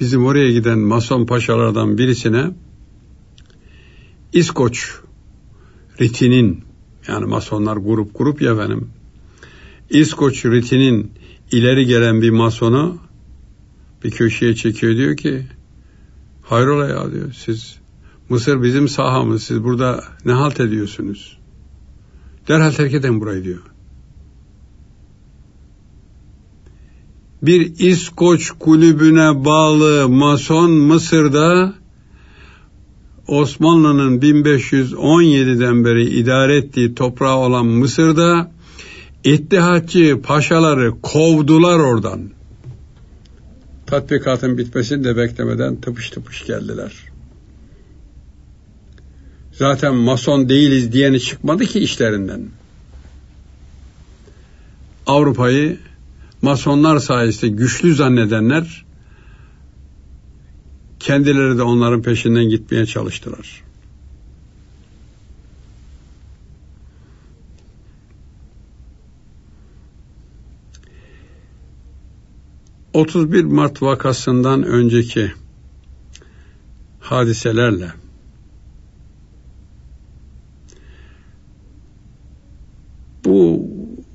[0.00, 2.50] bizim oraya giden mason paşalardan birisine
[4.32, 4.94] İskoç
[6.00, 6.64] ritinin
[7.08, 8.90] yani masonlar grup grup ya benim
[9.90, 11.12] İskoç ritinin
[11.50, 12.98] ileri gelen bir masonu
[14.04, 15.46] bir köşeye çekiyor diyor ki
[16.42, 17.82] hayrola ya diyor siz
[18.28, 21.38] Mısır bizim sahamız siz burada ne halt ediyorsunuz?
[22.48, 23.62] Derhal terk edin burayı diyor.
[27.42, 31.74] Bir İskoç kulübüne bağlı mason Mısır'da
[33.28, 38.50] Osmanlı'nın 1517'den beri idare ettiği toprağı olan Mısır'da
[39.24, 42.30] İttihatçı paşaları kovdular oradan.
[43.86, 46.92] Tatbikatın bitmesini de beklemeden tıpış tıpış geldiler.
[49.52, 52.48] Zaten mason değiliz diyeni çıkmadı ki işlerinden.
[55.06, 55.78] Avrupa'yı
[56.42, 58.84] masonlar sayesinde güçlü zannedenler
[61.00, 63.62] kendileri de onların peşinden gitmeye çalıştılar.
[72.94, 75.32] ...31 Mart vakasından önceki
[77.00, 77.92] hadiselerle
[83.24, 83.66] bu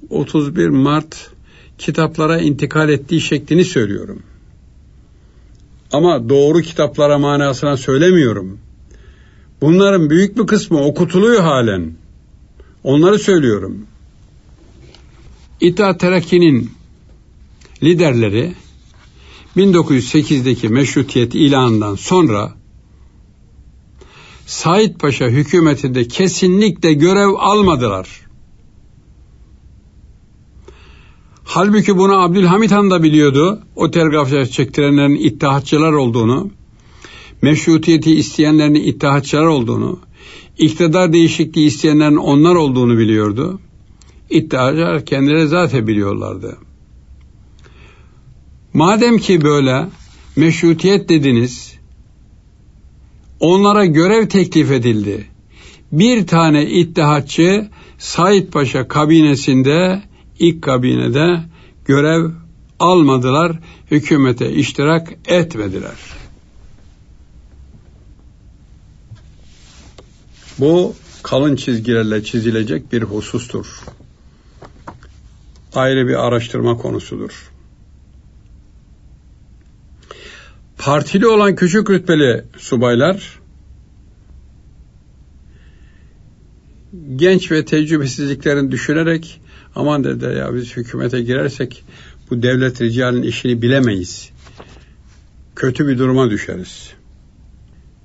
[0.09, 1.36] 31 Mart
[1.77, 4.23] kitaplara intikal ettiği şeklini söylüyorum.
[5.91, 8.59] Ama doğru kitaplara manasına söylemiyorum.
[9.61, 11.93] Bunların büyük bir kısmı okutuluyor halen.
[12.83, 13.87] Onları söylüyorum.
[15.61, 16.71] İttihat Terakki'nin
[17.83, 18.53] liderleri
[19.57, 22.53] 1908'deki meşrutiyet ilanından sonra
[24.45, 28.26] Said Paşa hükümetinde kesinlikle görev almadılar.
[31.49, 33.59] Halbuki bunu Abdülhamit Han da biliyordu.
[33.75, 36.51] O telgrafçılar çektirenlerin ittihatçılar olduğunu,
[37.41, 39.99] meşrutiyeti isteyenlerin ittihatçılar olduğunu,
[40.57, 43.59] iktidar değişikliği isteyenlerin onlar olduğunu biliyordu.
[44.29, 46.57] İttihatçılar kendileri zaten biliyorlardı.
[48.73, 49.87] Madem ki böyle
[50.35, 51.73] meşrutiyet dediniz,
[53.39, 55.27] onlara görev teklif edildi.
[55.91, 60.01] Bir tane ittihatçı Said Paşa kabinesinde
[60.39, 61.39] ilk kabinede
[61.85, 62.31] görev
[62.79, 63.59] almadılar,
[63.91, 65.97] hükümete iştirak etmediler.
[70.59, 73.81] Bu kalın çizgilerle çizilecek bir husustur.
[75.75, 77.51] Ayrı bir araştırma konusudur.
[80.77, 83.39] Partili olan küçük rütbeli subaylar
[87.15, 89.41] genç ve tecrübesizliklerini düşünerek
[89.77, 91.83] aman dediler ya biz hükümete girersek
[92.29, 94.29] bu devlet ricalin işini bilemeyiz.
[95.55, 96.91] Kötü bir duruma düşeriz.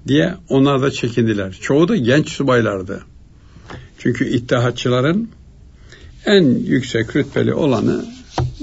[0.09, 1.59] Diye onlar da çekindiler.
[1.61, 3.03] Çoğu da genç subaylardı.
[3.99, 5.29] Çünkü ittihatçıların
[6.27, 8.05] en yüksek rütbeli olanı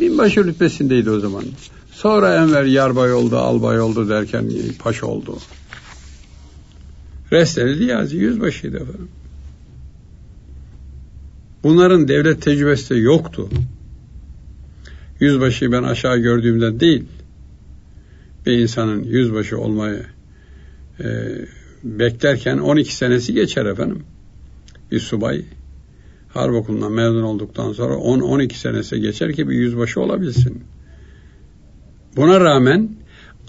[0.02, 1.44] binbaşı rütbesindeydi o zaman.
[1.92, 4.50] Sonra Enver yarbay oldu, albay oldu derken
[4.80, 5.38] paşa oldu.
[7.32, 9.10] Resteli Niyazi yüzbaşıydı efendim.
[11.64, 13.50] Bunların devlet tecrübesi de yoktu.
[15.20, 17.06] Yüzbaşı ben aşağı gördüğümde değil,
[18.46, 20.06] bir insanın yüzbaşı olmayı
[21.00, 21.06] e,
[21.84, 24.04] beklerken 12 senesi geçer efendim.
[24.92, 25.46] Bir subay
[26.34, 30.64] harp okulundan mezun olduktan sonra 10-12 senesi geçer ki bir yüzbaşı olabilsin.
[32.16, 32.90] Buna rağmen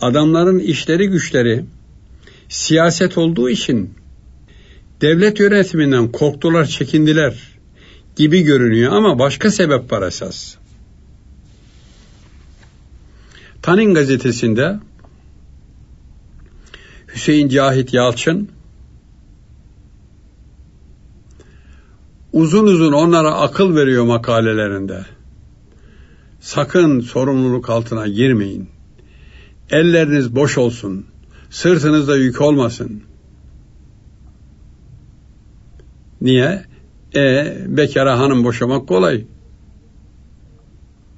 [0.00, 1.64] adamların işleri güçleri
[2.48, 3.90] siyaset olduğu için
[5.00, 7.49] devlet yönetiminden korktular, çekindiler
[8.20, 10.54] gibi görünüyor ama başka sebep var esas.
[13.62, 14.78] Tanin gazetesinde
[17.14, 18.48] Hüseyin Cahit Yalçın
[22.32, 25.06] uzun uzun onlara akıl veriyor makalelerinde.
[26.40, 28.68] Sakın sorumluluk altına girmeyin.
[29.70, 31.06] Elleriniz boş olsun.
[31.50, 33.02] Sırtınızda yük olmasın.
[36.20, 36.69] Niye?
[37.16, 39.24] E bekara hanım boşamak kolay.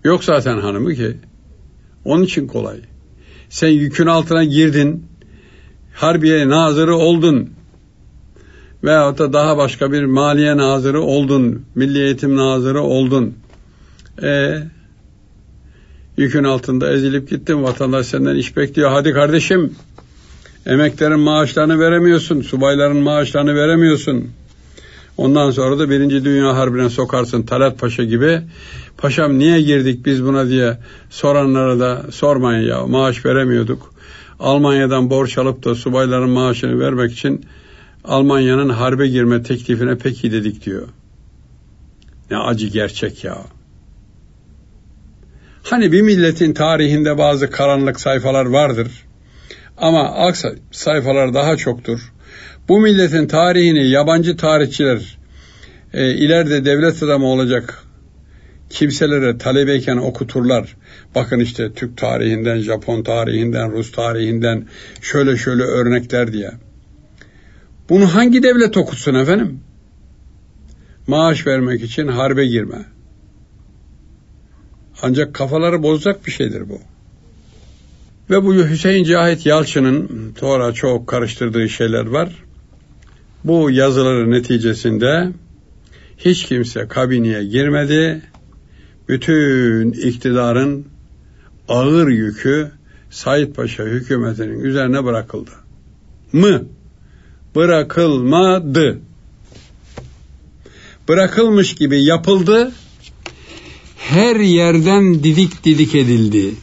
[0.05, 1.17] Yok zaten hanımı ki.
[2.05, 2.77] Onun için kolay.
[3.49, 5.07] Sen yükün altına girdin.
[5.95, 7.51] Harbiye nazırı oldun.
[8.85, 11.67] Veyahut da daha başka bir maliye nazırı oldun.
[11.75, 13.35] Milli eğitim nazırı oldun.
[14.23, 14.59] E
[16.17, 17.63] yükün altında ezilip gittin.
[17.63, 18.91] Vatandaş senden iş bekliyor.
[18.91, 19.75] Hadi kardeşim
[20.67, 22.41] emeklerin maaşlarını veremiyorsun.
[22.43, 24.31] Subayların maaşlarını veremiyorsun.
[25.17, 28.41] Ondan sonra da Birinci Dünya Harbi'ne sokarsın Talat Paşa gibi.
[28.99, 30.79] Paşam niye girdik biz buna diye
[31.11, 33.93] soranlara da sormayın ya maaş veremiyorduk.
[34.41, 37.47] Almanya'dan borç alıp da subayların maaşını vermek için
[38.05, 40.89] Almanya'nın harbe girme teklifine peki dedik diyor.
[42.31, 43.39] Ne acı gerçek ya.
[45.63, 48.89] Hani bir milletin tarihinde bazı karanlık sayfalar vardır.
[49.79, 50.37] Ama ak
[50.71, 52.13] sayfalar daha çoktur.
[52.69, 55.19] Bu milletin tarihini yabancı tarihçiler
[55.93, 57.85] e, ileride devlet adamı olacak
[58.73, 60.77] kimselere talebeyken okuturlar.
[61.15, 64.67] Bakın işte Türk tarihinden, Japon tarihinden, Rus tarihinden
[65.01, 66.53] şöyle şöyle örnekler diye.
[67.89, 69.61] Bunu hangi devlet okutsun efendim?
[71.07, 72.85] Maaş vermek için harbe girme.
[75.03, 76.81] Ancak kafaları bozacak bir şeydir bu.
[78.31, 82.45] Ve bu Hüseyin Cahit Yalçın'ın sonra çok karıştırdığı şeyler var.
[83.45, 85.33] Bu yazıları neticesinde
[86.19, 88.23] hiç kimse kabineye girmedi.
[89.09, 90.87] Bütün iktidarın
[91.69, 92.71] ağır yükü
[93.11, 95.51] Said Paşa hükümetinin üzerine bırakıldı.
[96.33, 96.65] Mı?
[97.55, 99.01] Bırakılmadı.
[101.09, 102.73] Bırakılmış gibi yapıldı.
[103.97, 106.55] Her yerden didik didik edildi.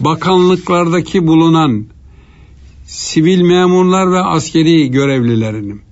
[0.00, 1.86] Bakanlıklardaki bulunan
[2.86, 5.82] sivil memurlar ve askeri görevlilerinin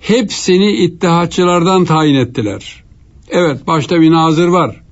[0.00, 2.84] hepsini ittihatçılardan tayin ettiler.
[3.28, 4.82] Evet başta bir nazır var.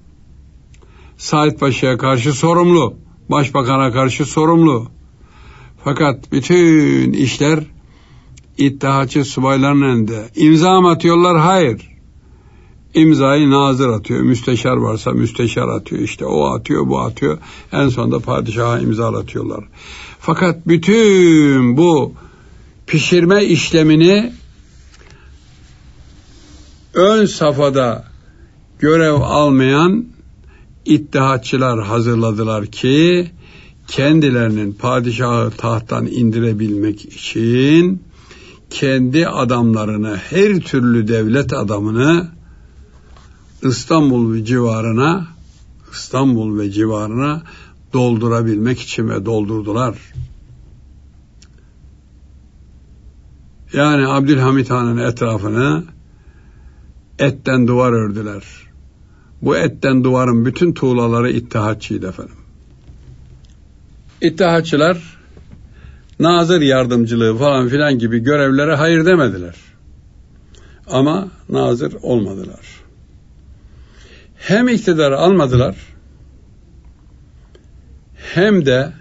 [1.16, 2.94] Said Paşa'ya karşı sorumlu,
[3.28, 4.88] başbakana karşı sorumlu.
[5.84, 7.60] Fakat bütün işler
[8.58, 10.28] ittihatçı subayların elinde.
[10.36, 11.38] İmza mı atıyorlar?
[11.38, 11.89] Hayır.
[12.94, 14.20] İmzayı nazır atıyor.
[14.20, 16.02] Müsteşar varsa müsteşar atıyor.
[16.02, 17.38] İşte o atıyor, bu atıyor.
[17.72, 19.64] En sonunda padişaha imzalatıyorlar.
[20.20, 22.12] Fakat bütün bu
[22.86, 24.32] pişirme işlemini
[26.94, 28.04] ön safhada
[28.78, 30.06] görev almayan
[30.84, 33.30] ittihatçılar hazırladılar ki
[33.86, 38.02] kendilerinin padişahı tahttan indirebilmek için
[38.70, 42.28] kendi adamlarını her türlü devlet adamını
[43.62, 45.26] İstanbul ve civarına
[45.92, 47.42] İstanbul ve civarına
[47.92, 49.98] doldurabilmek için ve doldurdular.
[53.72, 55.84] Yani Abdülhamit Han'ın etrafını
[57.18, 58.44] etten duvar ördüler.
[59.42, 62.34] Bu etten duvarın bütün tuğlaları ittihatçıydı efendim.
[64.20, 65.18] İttihatçılar
[66.20, 69.54] nazır yardımcılığı falan filan gibi görevlere hayır demediler.
[70.86, 72.79] Ama nazır olmadılar.
[74.40, 75.76] Hem iktidar almadılar
[78.34, 78.92] hem de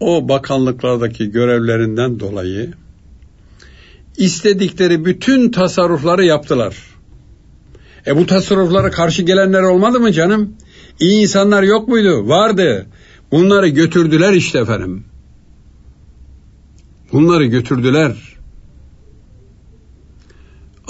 [0.00, 2.70] o bakanlıklardaki görevlerinden dolayı
[4.16, 6.76] istedikleri bütün tasarrufları yaptılar.
[8.06, 10.56] E bu tasarruflara karşı gelenler olmadı mı canım?
[11.00, 12.28] İyi insanlar yok muydu?
[12.28, 12.86] Vardı.
[13.30, 15.04] Bunları götürdüler işte efendim.
[17.12, 18.29] Bunları götürdüler.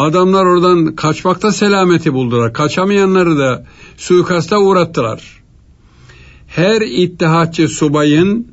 [0.01, 2.53] Adamlar oradan kaçmakta selameti buldular.
[2.53, 3.65] Kaçamayanları da
[3.97, 5.43] suikasta uğrattılar.
[6.47, 8.53] Her ittihatçı subayın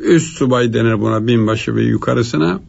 [0.00, 2.60] üst subay denir buna binbaşı ve yukarısına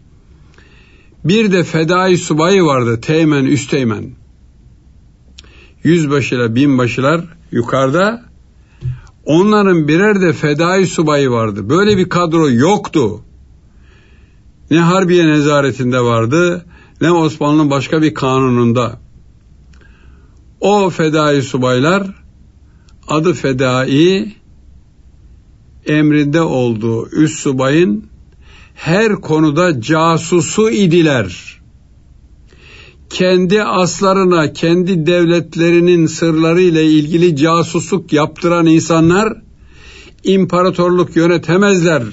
[1.26, 4.12] bir de fedai subayı vardı teğmen üsteğmen
[5.84, 8.24] yüzbaşı ile binbaşılar yukarıda
[9.26, 13.22] onların birer de fedai subayı vardı böyle bir kadro yoktu
[14.72, 16.66] ne Harbiye nezaretinde vardı
[17.02, 19.00] ne Osmanlı başka bir kanununda
[20.60, 22.08] o fedai subaylar
[23.08, 24.36] adı fedai
[25.86, 28.06] emrinde olduğu üst subayın
[28.76, 31.58] her konuda casusu idiler.
[33.10, 39.42] Kendi aslarına, kendi devletlerinin sırları ile ilgili casusluk yaptıran insanlar
[40.24, 42.04] imparatorluk yönetemezler.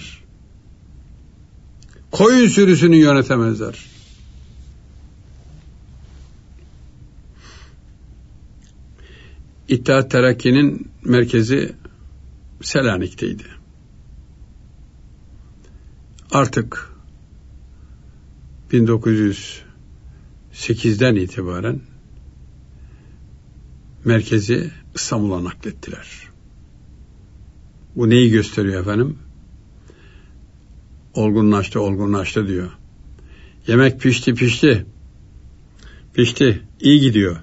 [2.10, 3.93] Koyun sürüsünü yönetemezler.
[9.68, 11.72] İttihat Terakki'nin merkezi
[12.62, 13.44] Selanik'teydi.
[16.30, 16.90] Artık
[18.72, 21.80] 1908'den itibaren
[24.04, 26.28] merkezi İstanbul'a naklettiler.
[27.96, 29.18] Bu neyi gösteriyor efendim?
[31.14, 32.70] Olgunlaştı, olgunlaştı diyor.
[33.66, 34.86] Yemek pişti, pişti.
[36.14, 37.36] Pişti, iyi gidiyor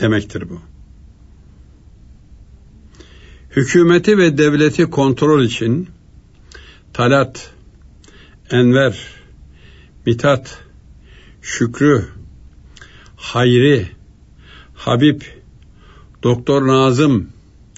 [0.00, 0.69] demektir bu.
[3.56, 5.88] Hükümeti ve devleti kontrol için
[6.92, 7.50] Talat,
[8.50, 8.98] Enver,
[10.06, 10.58] Mitat,
[11.42, 12.04] Şükrü,
[13.16, 13.88] Hayri,
[14.74, 15.20] Habib,
[16.22, 17.28] Doktor Nazım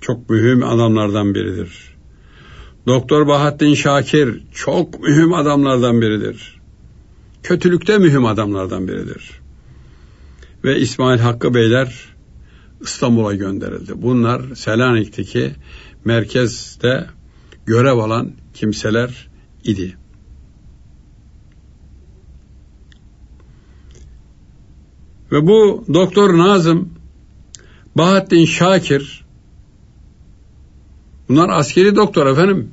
[0.01, 1.95] çok mühim adamlardan biridir.
[2.87, 6.61] Doktor Bahattin Şakir çok mühim adamlardan biridir.
[7.43, 9.31] Kötülükte mühim adamlardan biridir.
[10.65, 12.12] Ve İsmail Hakkı Beyler
[12.83, 13.93] İstanbul'a gönderildi.
[14.03, 15.53] Bunlar Selanik'teki
[16.05, 17.07] merkezde
[17.67, 19.29] görev alan kimseler
[19.65, 19.97] idi.
[25.33, 26.89] Ve bu Doktor Nazım,
[27.97, 29.25] Bahattin Şakir,
[31.29, 32.71] bunlar askeri doktor efendim.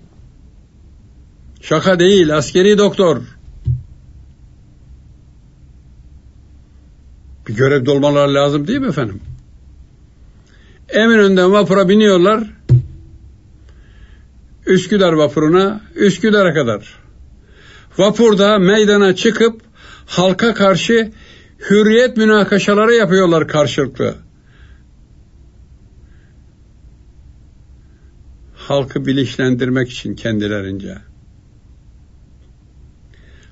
[1.62, 3.22] Şaka değil, askeri doktor.
[7.48, 9.22] Bir görevde olmaları lazım değil mi efendim?
[10.92, 12.44] Eminönü'nden vapura biniyorlar.
[14.66, 17.00] Üsküdar vapuruna, Üsküdar'a kadar.
[17.98, 19.62] Vapurda meydana çıkıp
[20.06, 21.12] halka karşı
[21.70, 24.16] hürriyet münakaşaları yapıyorlar karşılıklı.
[28.56, 30.98] Halkı bilinçlendirmek için kendilerince.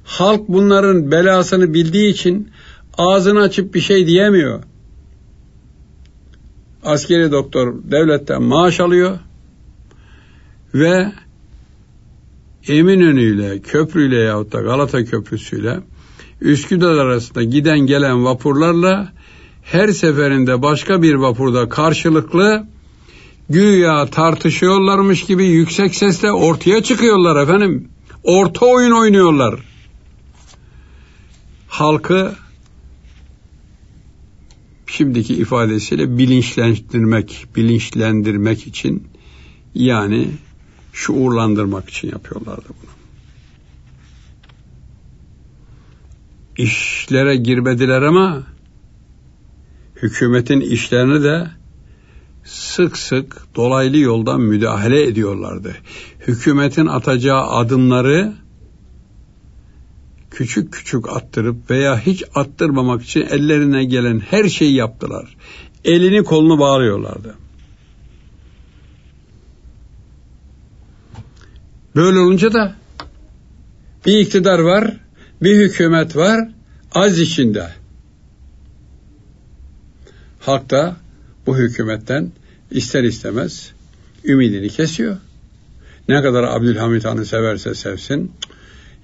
[0.04, 2.52] Halk bunların belasını bildiği için
[2.98, 4.64] ağzını açıp bir şey diyemiyor
[6.88, 9.20] askeri doktor devletten maaş alıyor
[10.74, 11.12] ve
[12.68, 15.80] Eminönü ile köprüyle yahut da Galata Köprüsü'yle
[16.42, 19.14] Üsküdar arasında giden gelen vapurlarla
[19.64, 22.68] her seferinde başka bir vapurda karşılıklı
[23.50, 27.90] güya tartışıyorlarmış gibi yüksek sesle ortaya çıkıyorlar efendim.
[28.24, 29.60] Orta oyun oynuyorlar.
[31.68, 32.36] Halkı
[34.88, 39.08] şimdiki ifadesiyle bilinçlendirmek, bilinçlendirmek için
[39.76, 40.28] yani
[40.94, 42.92] şuurlandırmak için yapıyorlardı bunu.
[46.58, 48.44] İşlere girmediler ama
[49.96, 51.48] hükümetin işlerini de
[52.44, 55.76] sık sık dolaylı yoldan müdahale ediyorlardı.
[56.28, 58.34] Hükümetin atacağı adımları
[60.38, 65.38] küçük küçük attırıp veya hiç attırmamak için ellerine gelen her şeyi yaptılar.
[65.86, 67.36] Elini kolunu bağlıyorlardı.
[71.96, 72.76] Böyle olunca da
[74.06, 74.98] bir iktidar var,
[75.42, 76.50] bir hükümet var,
[76.92, 77.70] az içinde.
[80.40, 80.98] Halk da
[81.48, 82.32] bu hükümetten
[82.72, 83.72] ister istemez
[84.26, 85.18] ümidini kesiyor.
[86.10, 88.32] Ne kadar Abdülhamit Han'ı severse sevsin,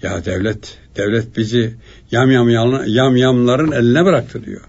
[0.04, 1.76] ya devlet, devlet bizi
[2.12, 2.50] yam yam
[2.88, 4.62] yam yamların eline bıraktı diyor.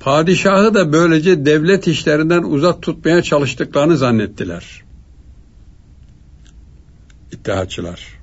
[0.00, 4.82] Padişahı da böylece devlet işlerinden uzak tutmaya çalıştıklarını zannettiler.
[7.32, 8.18] İttihatçılar.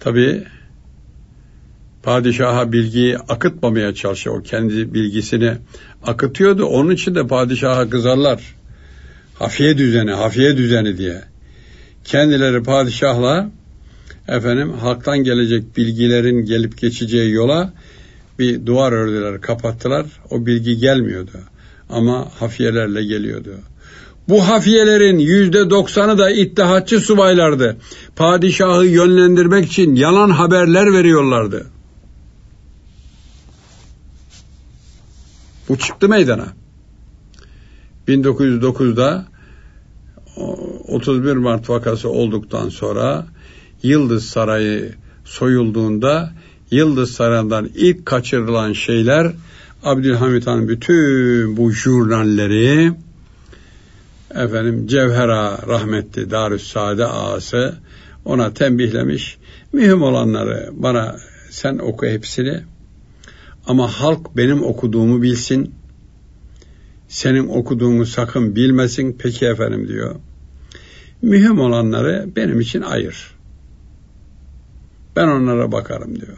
[0.00, 0.44] Tabi
[2.02, 4.38] padişaha bilgiyi akıtmamaya çalışıyor.
[4.38, 5.56] O kendi bilgisini
[6.02, 6.64] akıtıyordu.
[6.64, 8.54] Onun için de padişaha kızarlar
[9.38, 11.22] hafiye düzeni, hafiye düzeni diye
[12.04, 13.50] kendileri padişahla
[14.28, 17.72] efendim halktan gelecek bilgilerin gelip geçeceği yola
[18.38, 20.06] bir duvar ördüler, kapattılar.
[20.30, 21.38] O bilgi gelmiyordu.
[21.90, 23.54] Ama hafiyelerle geliyordu.
[24.28, 27.76] Bu hafiyelerin yüzde doksanı da ittihatçı subaylardı.
[28.16, 31.66] Padişahı yönlendirmek için yalan haberler veriyorlardı.
[35.68, 36.63] Bu çıktı meydana.
[38.08, 39.24] 1909'da
[40.88, 43.26] 31 Mart vakası olduktan sonra
[43.82, 44.94] Yıldız Sarayı
[45.24, 46.32] soyulduğunda
[46.70, 49.32] Yıldız Sarayı'ndan ilk kaçırılan şeyler
[49.82, 52.92] Abdülhamit Han bütün bu jurnalleri
[54.30, 57.74] efendim Cevhera rahmetli Darüssaade ağası
[58.24, 59.38] ona tembihlemiş.
[59.72, 61.16] Mühim olanları bana
[61.50, 62.60] sen oku hepsini
[63.66, 65.74] ama halk benim okuduğumu bilsin.
[67.14, 69.16] Senin okuduğunu sakın bilmesin.
[69.18, 70.14] Peki efendim diyor.
[71.22, 73.34] Mühim olanları benim için ayır.
[75.16, 76.36] Ben onlara bakarım diyor.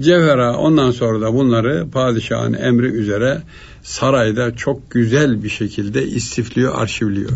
[0.00, 3.42] Cevhera ondan sonra da bunları padişahın emri üzere
[3.82, 7.32] sarayda çok güzel bir şekilde istifliyor, arşivliyor.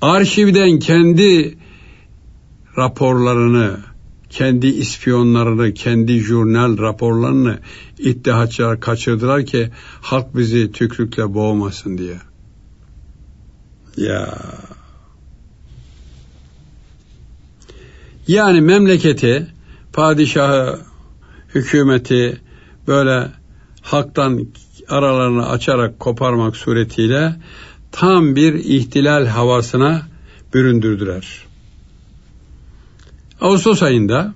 [0.00, 1.58] Arşivden kendi
[2.78, 3.76] raporlarını,
[4.30, 7.58] kendi ispiyonlarını, kendi jurnal raporlarını
[7.98, 9.70] iddiaçlar kaçırdılar ki
[10.00, 12.18] halk bizi tükrükle boğmasın diye.
[13.96, 14.38] Ya.
[18.28, 19.46] Yani memleketi,
[19.92, 20.80] padişahı,
[21.54, 22.40] hükümeti
[22.86, 23.30] böyle
[23.82, 24.46] halktan
[24.88, 27.36] aralarını açarak koparmak suretiyle
[27.92, 30.02] tam bir ihtilal havasına
[30.54, 31.45] büründürdüler.
[33.40, 34.34] Ağustos ayında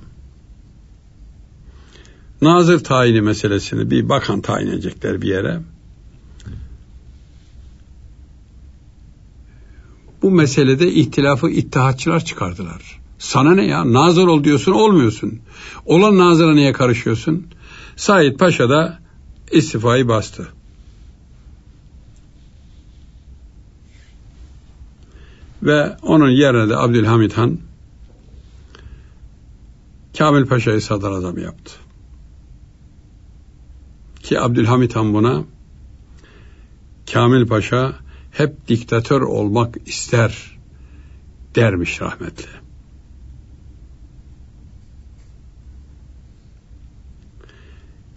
[2.42, 5.60] nazır tayini meselesini bir bakan tayin edecekler bir yere.
[10.22, 13.00] Bu meselede ihtilafı ittihatçılar çıkardılar.
[13.18, 13.92] Sana ne ya?
[13.92, 15.40] Nazır ol diyorsun olmuyorsun.
[15.86, 17.46] Olan nazıra niye karışıyorsun?
[17.96, 18.98] Said Paşa da
[19.50, 20.48] istifayı bastı.
[25.62, 27.58] Ve onun yerine de Abdülhamit Han
[30.18, 31.72] Kamil Paşa'yı sadrazam yaptı.
[34.22, 35.44] Ki Abdülhamit Han buna
[37.12, 37.94] Kamil Paşa
[38.30, 40.58] hep diktatör olmak ister
[41.54, 42.48] dermiş rahmetli.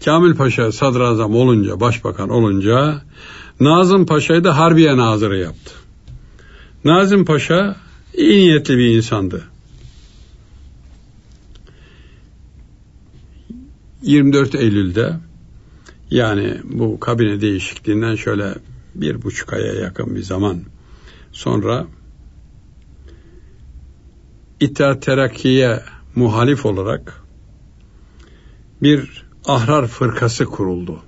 [0.06, 3.02] Kamil Paşa sadrazam olunca, başbakan olunca
[3.60, 5.72] Nazım Paşa'yı da Harbiye Nazırı yaptı.
[6.86, 7.76] Nazım Paşa
[8.14, 9.53] iyi niyetli bir insandı.
[14.04, 15.16] 24 Eylül'de
[16.12, 18.56] yani bu kabine değişikliğinden şöyle
[18.96, 20.60] bir buçuk aya yakın bir zaman
[21.32, 21.88] sonra
[24.60, 25.82] İttihat Terakki'ye
[26.16, 27.22] muhalif olarak
[28.82, 31.04] bir ahrar fırkası kuruldu.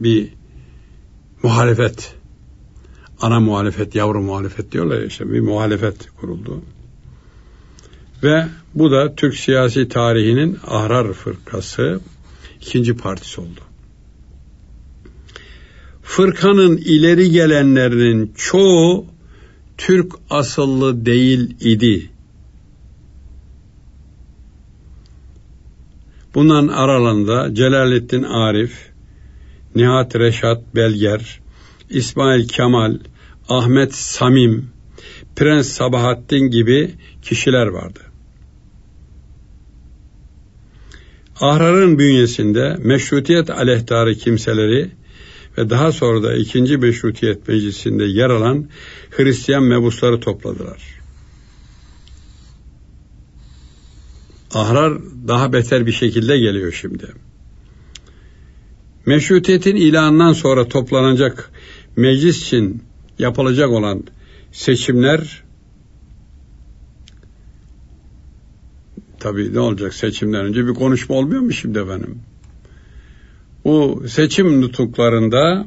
[0.00, 0.32] Bir
[1.42, 2.14] muhalefet,
[3.20, 6.62] ana muhalefet, yavru muhalefet diyorlar ya işte bir muhalefet kuruldu.
[8.24, 12.00] Ve bu da Türk siyasi tarihinin Ahrar Fırkası
[12.60, 13.60] ikinci partisi oldu.
[16.02, 19.06] Fırkanın ileri gelenlerinin çoğu
[19.78, 22.10] Türk asıllı değil idi.
[26.34, 28.90] Bunların aralarında Celalettin Arif,
[29.74, 31.40] Nihat Reşat Belger,
[31.90, 32.98] İsmail Kemal,
[33.48, 34.70] Ahmet Samim,
[35.36, 38.00] Prens Sabahattin gibi kişiler vardı.
[41.40, 44.90] Ahrar'ın bünyesinde meşrutiyet aleyhtarı kimseleri
[45.58, 48.68] ve daha sonra da ikinci meşrutiyet meclisinde yer alan
[49.10, 51.00] Hristiyan mebusları topladılar.
[54.54, 57.06] Ahrar daha beter bir şekilde geliyor şimdi.
[59.06, 61.50] Meşrutiyetin ilanından sonra toplanacak
[61.96, 62.82] meclis için
[63.18, 64.04] yapılacak olan
[64.52, 65.43] seçimler
[69.24, 72.18] tabii ne olacak seçimden önce bir konuşma olmuyor mu şimdi efendim?
[73.64, 75.66] Bu seçim nutuklarında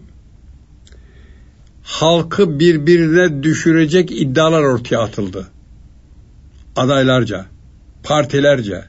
[1.84, 5.48] halkı birbirine düşürecek iddialar ortaya atıldı.
[6.76, 7.46] Adaylarca,
[8.04, 8.86] partilerce,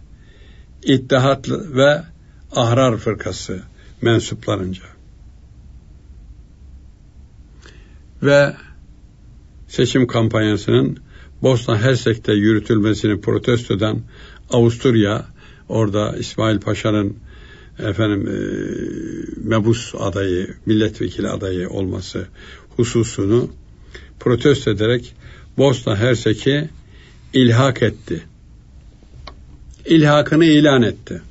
[0.82, 2.02] İttihat ve
[2.52, 3.62] Ahrar Fırkası
[4.02, 4.82] mensuplarınca.
[8.22, 8.54] Ve
[9.68, 10.98] seçim kampanyasının
[11.42, 14.02] Bosna Hersek'te yürütülmesini protesto eden
[14.51, 15.26] Avusturya
[15.68, 17.16] orada İsmail Paşa'nın
[17.78, 18.38] efendim e,
[19.49, 22.26] mebus adayı, milletvekili adayı olması
[22.76, 23.51] hususunu
[24.20, 25.14] protesto ederek
[25.59, 26.68] Bosna Hersek'i
[27.32, 28.22] ilhak etti.
[29.86, 31.22] İlhakını ilan etti.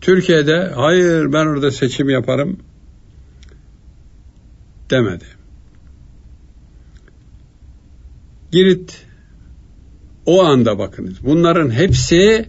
[0.00, 2.58] Türkiye'de hayır ben orada seçim yaparım
[4.90, 5.24] demedi.
[8.52, 9.03] Girit
[10.26, 11.14] o anda bakınız.
[11.24, 12.48] Bunların hepsi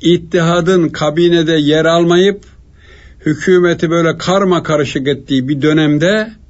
[0.00, 2.44] ittihadın kabinede yer almayıp
[3.26, 6.40] hükümeti böyle karma karışık ettiği bir dönemde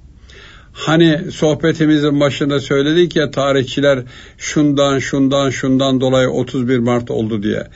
[0.73, 4.05] Hani sohbetimizin başında söyledik ya tarihçiler
[4.39, 7.67] şundan şundan şundan dolayı 31 Mart oldu diye.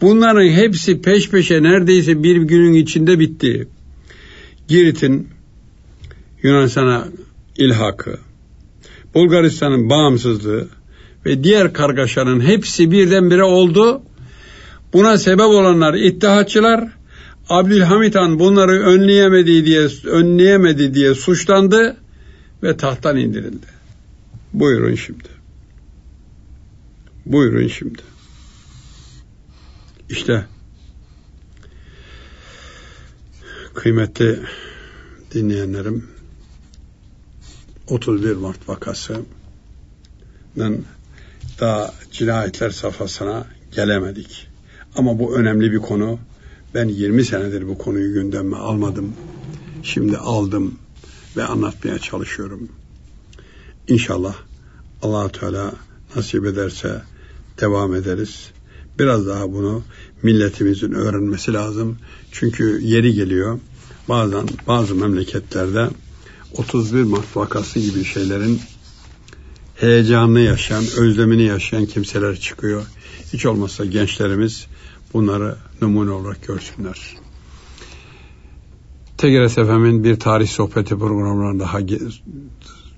[0.00, 3.68] Bunların hepsi peş peşe neredeyse bir günün içinde bitti.
[4.68, 5.28] Girit'in
[6.42, 7.08] Yunanistan'a
[7.56, 8.18] ilhakı,
[9.14, 10.68] Bulgaristan'ın bağımsızlığı
[11.26, 14.02] ve diğer kargaşanın hepsi birdenbire oldu.
[14.92, 16.88] Buna sebep olanlar ittihatçılar,
[17.48, 21.96] Abdülhamit Han bunları önleyemedi diye önleyemedi diye suçlandı
[22.62, 23.66] ve tahttan indirildi.
[24.52, 25.28] Buyurun şimdi.
[27.26, 28.02] Buyurun şimdi.
[30.10, 30.46] İşte
[33.74, 34.40] kıymetli
[35.34, 36.08] dinleyenlerim
[37.88, 39.26] 31 Mart vakasının
[41.60, 44.48] daha cinayetler safhasına gelemedik.
[44.96, 46.18] Ama bu önemli bir konu.
[46.74, 49.12] Ben 20 senedir bu konuyu gündeme almadım.
[49.82, 50.78] Şimdi aldım
[51.36, 52.68] ve anlatmaya çalışıyorum.
[53.88, 54.34] İnşallah
[55.02, 55.72] allah Teala
[56.16, 57.02] nasip ederse
[57.60, 58.50] devam ederiz.
[58.98, 59.82] Biraz daha bunu
[60.22, 61.98] milletimizin öğrenmesi lazım.
[62.32, 63.58] Çünkü yeri geliyor.
[64.08, 65.88] Bazen bazı memleketlerde
[66.52, 68.60] 31 Mart vakası gibi şeylerin
[69.80, 72.86] heyecanını yaşayan, özlemini yaşayan kimseler çıkıyor.
[73.32, 74.66] Hiç olmazsa gençlerimiz
[75.14, 77.16] bunları numune olarak görsünler.
[79.18, 81.78] TGRS FM'in bir tarih sohbeti programlarında daha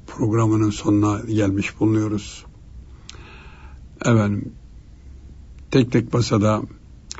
[0.06, 2.44] programının sonuna gelmiş bulunuyoruz.
[4.00, 4.52] Efendim,
[5.70, 6.62] tek tek basada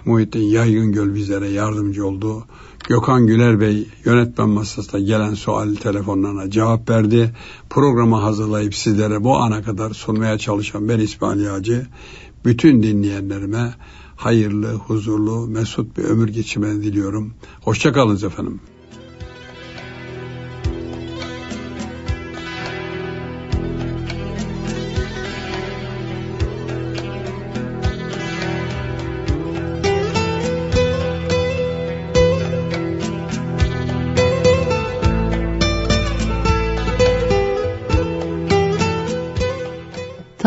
[0.05, 2.45] Muhittin Yaygın Göl bizlere yardımcı oldu.
[2.89, 7.35] Gökhan Güler Bey yönetmen masasında gelen sual telefonlarına cevap verdi.
[7.71, 11.87] Programı hazırlayıp sizlere bu ana kadar sunmaya çalışan ben İsmail Yağcı.
[12.45, 13.75] Bütün dinleyenlerime
[14.17, 17.35] hayırlı, huzurlu, mesut bir ömür geçirmeni diliyorum.
[17.63, 18.61] Hoşçakalınız efendim.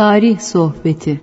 [0.01, 1.19] Tarih Sohbeti